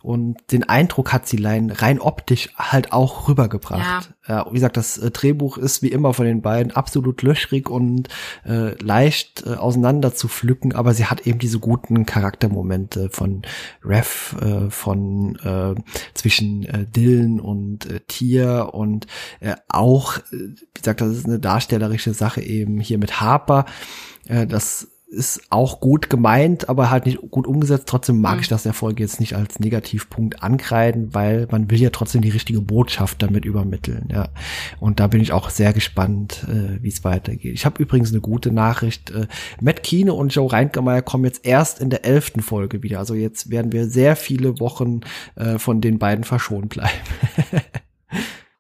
[0.02, 4.10] Und den Eindruck hat sie rein, rein optisch halt auch rübergebracht.
[4.28, 4.38] Ja.
[4.38, 8.08] ja wie gesagt, das äh, Drehbuch ist wie immer von den beiden absolut löchrig und
[8.46, 12.77] äh, leicht äh, auseinander zu pflücken, aber sie hat eben diese guten Charaktermomente
[13.12, 13.42] von
[13.84, 15.76] Rev, äh, von äh,
[16.14, 19.08] zwischen äh, Dylan und äh, Tier und
[19.40, 23.66] äh, auch, äh, wie gesagt, das ist eine darstellerische Sache eben hier mit Harper.
[24.28, 27.88] Äh, das ist auch gut gemeint, aber halt nicht gut umgesetzt.
[27.88, 28.42] Trotzdem mag mhm.
[28.42, 32.30] ich das der Folge jetzt nicht als Negativpunkt ankreiden, weil man will ja trotzdem die
[32.30, 34.10] richtige Botschaft damit übermitteln.
[34.12, 34.28] Ja,
[34.80, 37.54] und da bin ich auch sehr gespannt, äh, wie es weitergeht.
[37.54, 39.12] Ich habe übrigens eine gute Nachricht.
[39.12, 39.28] Äh,
[39.62, 43.00] Matt Keane und Joe Reintgemeier kommen jetzt erst in der elften Folge wieder.
[43.00, 45.02] Also jetzt werden wir sehr viele Wochen
[45.36, 46.92] äh, von den beiden verschont bleiben.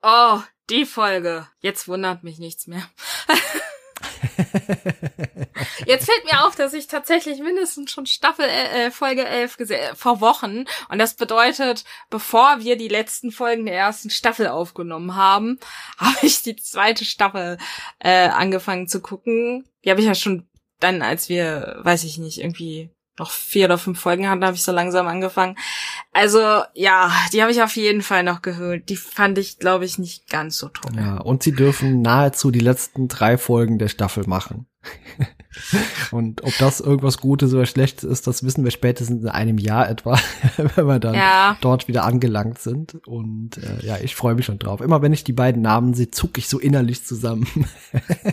[0.01, 0.39] oh,
[0.69, 1.45] die Folge.
[1.59, 2.83] Jetzt wundert mich nichts mehr.
[5.85, 9.79] Jetzt fällt mir auf, dass ich tatsächlich mindestens schon Staffel äh, äh Folge 11 gesehen
[9.79, 15.15] äh, vor Wochen und das bedeutet, bevor wir die letzten Folgen der ersten Staffel aufgenommen
[15.15, 15.59] haben,
[15.97, 17.57] habe ich die zweite Staffel
[17.99, 19.67] äh, angefangen zu gucken.
[19.83, 20.47] Die habe ich ja schon
[20.79, 24.63] dann, als wir, weiß ich nicht, irgendwie noch vier oder fünf Folgen hatten, habe ich
[24.63, 25.57] so langsam angefangen.
[26.13, 26.39] Also
[26.73, 28.89] ja, die habe ich auf jeden Fall noch gehört.
[28.89, 30.91] Die fand ich, glaube ich, nicht ganz so toll.
[30.95, 34.67] Ja, und sie dürfen nahezu die letzten drei Folgen der Staffel machen.
[36.11, 39.89] Und ob das irgendwas Gutes oder Schlechtes ist, das wissen wir spätestens in einem Jahr
[39.89, 40.19] etwa,
[40.57, 41.57] wenn wir dann ja.
[41.61, 42.95] dort wieder angelangt sind.
[43.07, 44.81] Und äh, ja, ich freue mich schon drauf.
[44.81, 47.47] Immer wenn ich die beiden Namen sehe, zucke ich so innerlich zusammen.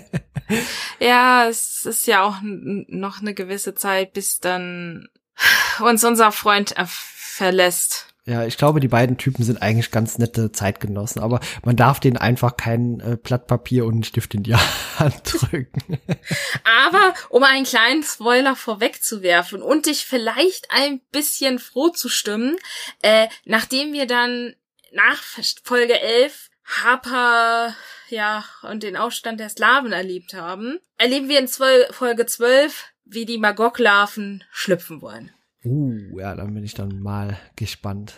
[1.00, 5.08] ja, es ist ja auch noch eine gewisse Zeit, bis dann
[5.80, 8.13] uns unser Freund verlässt.
[8.26, 12.16] Ja, ich glaube, die beiden Typen sind eigentlich ganz nette Zeitgenossen, aber man darf denen
[12.16, 14.54] einfach kein äh, Blatt Papier und einen Stift in die
[14.98, 15.98] Hand drücken.
[16.88, 22.56] aber um einen kleinen Spoiler vorwegzuwerfen und dich vielleicht ein bisschen froh zu stimmen,
[23.02, 24.54] äh, nachdem wir dann
[24.92, 25.22] nach
[25.62, 27.74] Folge 11 Harper
[28.08, 33.36] ja und den Aufstand der Slaven erlebt haben, erleben wir in Folge 12, wie die
[33.36, 35.30] Magog-Larven schlüpfen wollen.
[35.64, 38.12] Uh, ja, dann bin ich dann mal gespannt.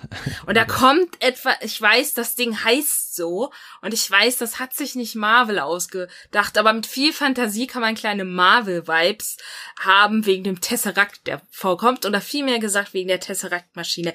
[0.46, 4.74] Und da kommt etwa, ich weiß, das Ding heißt so und ich weiß, das hat
[4.74, 9.36] sich nicht Marvel ausgedacht, aber mit viel Fantasie kann man kleine Marvel-Vibes
[9.78, 14.12] haben wegen dem Tesseract, der vorkommt oder vielmehr gesagt wegen der Tesseract-Maschine.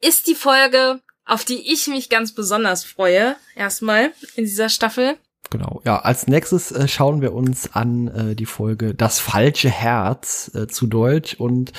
[0.00, 5.18] Ist die Folge, auf die ich mich ganz besonders freue, erstmal in dieser Staffel.
[5.50, 5.80] Genau.
[5.84, 10.66] Ja, als nächstes äh, schauen wir uns an äh, die Folge Das falsche Herz äh,
[10.66, 11.72] zu Deutsch und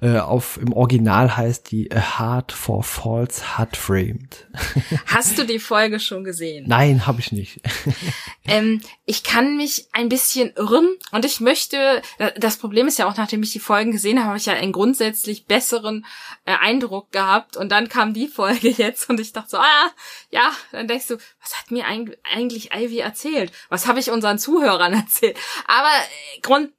[0.00, 4.46] äh, auf im Original heißt die A Heart for False Heart Framed.
[5.06, 6.66] Hast du die Folge schon gesehen?
[6.68, 7.60] Nein, habe ich nicht.
[8.46, 12.02] ähm, ich kann mich ein bisschen irren und ich möchte,
[12.36, 14.72] das Problem ist ja auch, nachdem ich die Folgen gesehen habe, habe ich ja einen
[14.72, 16.04] grundsätzlich besseren
[16.44, 19.90] äh, Eindruck gehabt und dann kam die Folge jetzt und ich dachte so, ah,
[20.30, 23.52] ja, dann denkst du, was hat mir eigentlich Ivy erzählt?
[23.68, 25.36] Was habe ich unseren Zuhörern erzählt?
[25.66, 26.72] Aber äh, Grund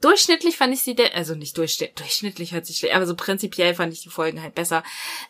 [0.00, 3.92] durchschnittlich fand ich sie, also nicht durchschnittlich, durchschnittlich hört sich schlecht, aber so prinzipiell fand
[3.92, 4.82] ich die Folgen halt besser.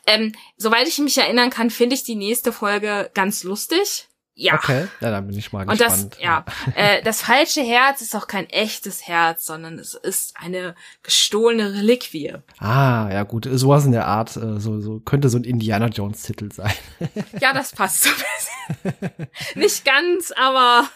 [0.06, 4.08] Ähm, soweit ich mich erinnern kann, finde ich die nächste Folge ganz lustig.
[4.36, 4.54] Ja.
[4.54, 6.02] Okay, ja, dann bin ich mal und gespannt.
[6.02, 10.36] Und das, ja, äh, das falsche Herz ist auch kein echtes Herz, sondern es ist
[10.36, 10.74] eine
[11.04, 12.34] gestohlene Reliquie.
[12.58, 16.22] Ah, ja gut, sowas in der Art, äh, so, so könnte so ein Indiana Jones
[16.22, 16.72] Titel sein.
[17.40, 19.28] ja, das passt so ein bisschen.
[19.54, 20.88] Nicht ganz, aber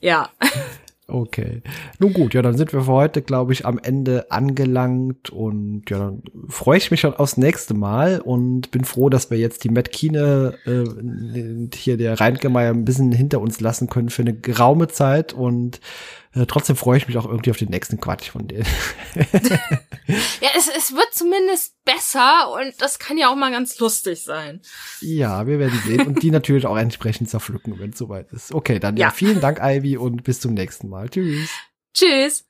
[0.00, 0.28] ja.
[1.10, 1.62] Okay.
[1.98, 5.98] Nun gut, ja, dann sind wir für heute, glaube ich, am Ende angelangt und ja,
[5.98, 9.70] dann freue ich mich schon aufs nächste Mal und bin froh, dass wir jetzt die
[9.70, 14.88] Matt Kine äh, hier der Reintgemeier ein bisschen hinter uns lassen können für eine geraume
[14.88, 15.80] Zeit und
[16.32, 18.66] äh, trotzdem freue ich mich auch irgendwie auf den nächsten Quatsch von denen.
[19.16, 24.60] ja, es, es wird zumindest besser und das kann ja auch mal ganz lustig sein.
[25.00, 28.52] Ja, wir werden sehen und die natürlich auch entsprechend zerpflücken, wenn es soweit ist.
[28.52, 29.08] Okay, dann ja.
[29.08, 31.08] ja, vielen Dank, Ivy, und bis zum nächsten Mal.
[31.08, 31.50] Tschüss.
[31.94, 32.38] Tschüss.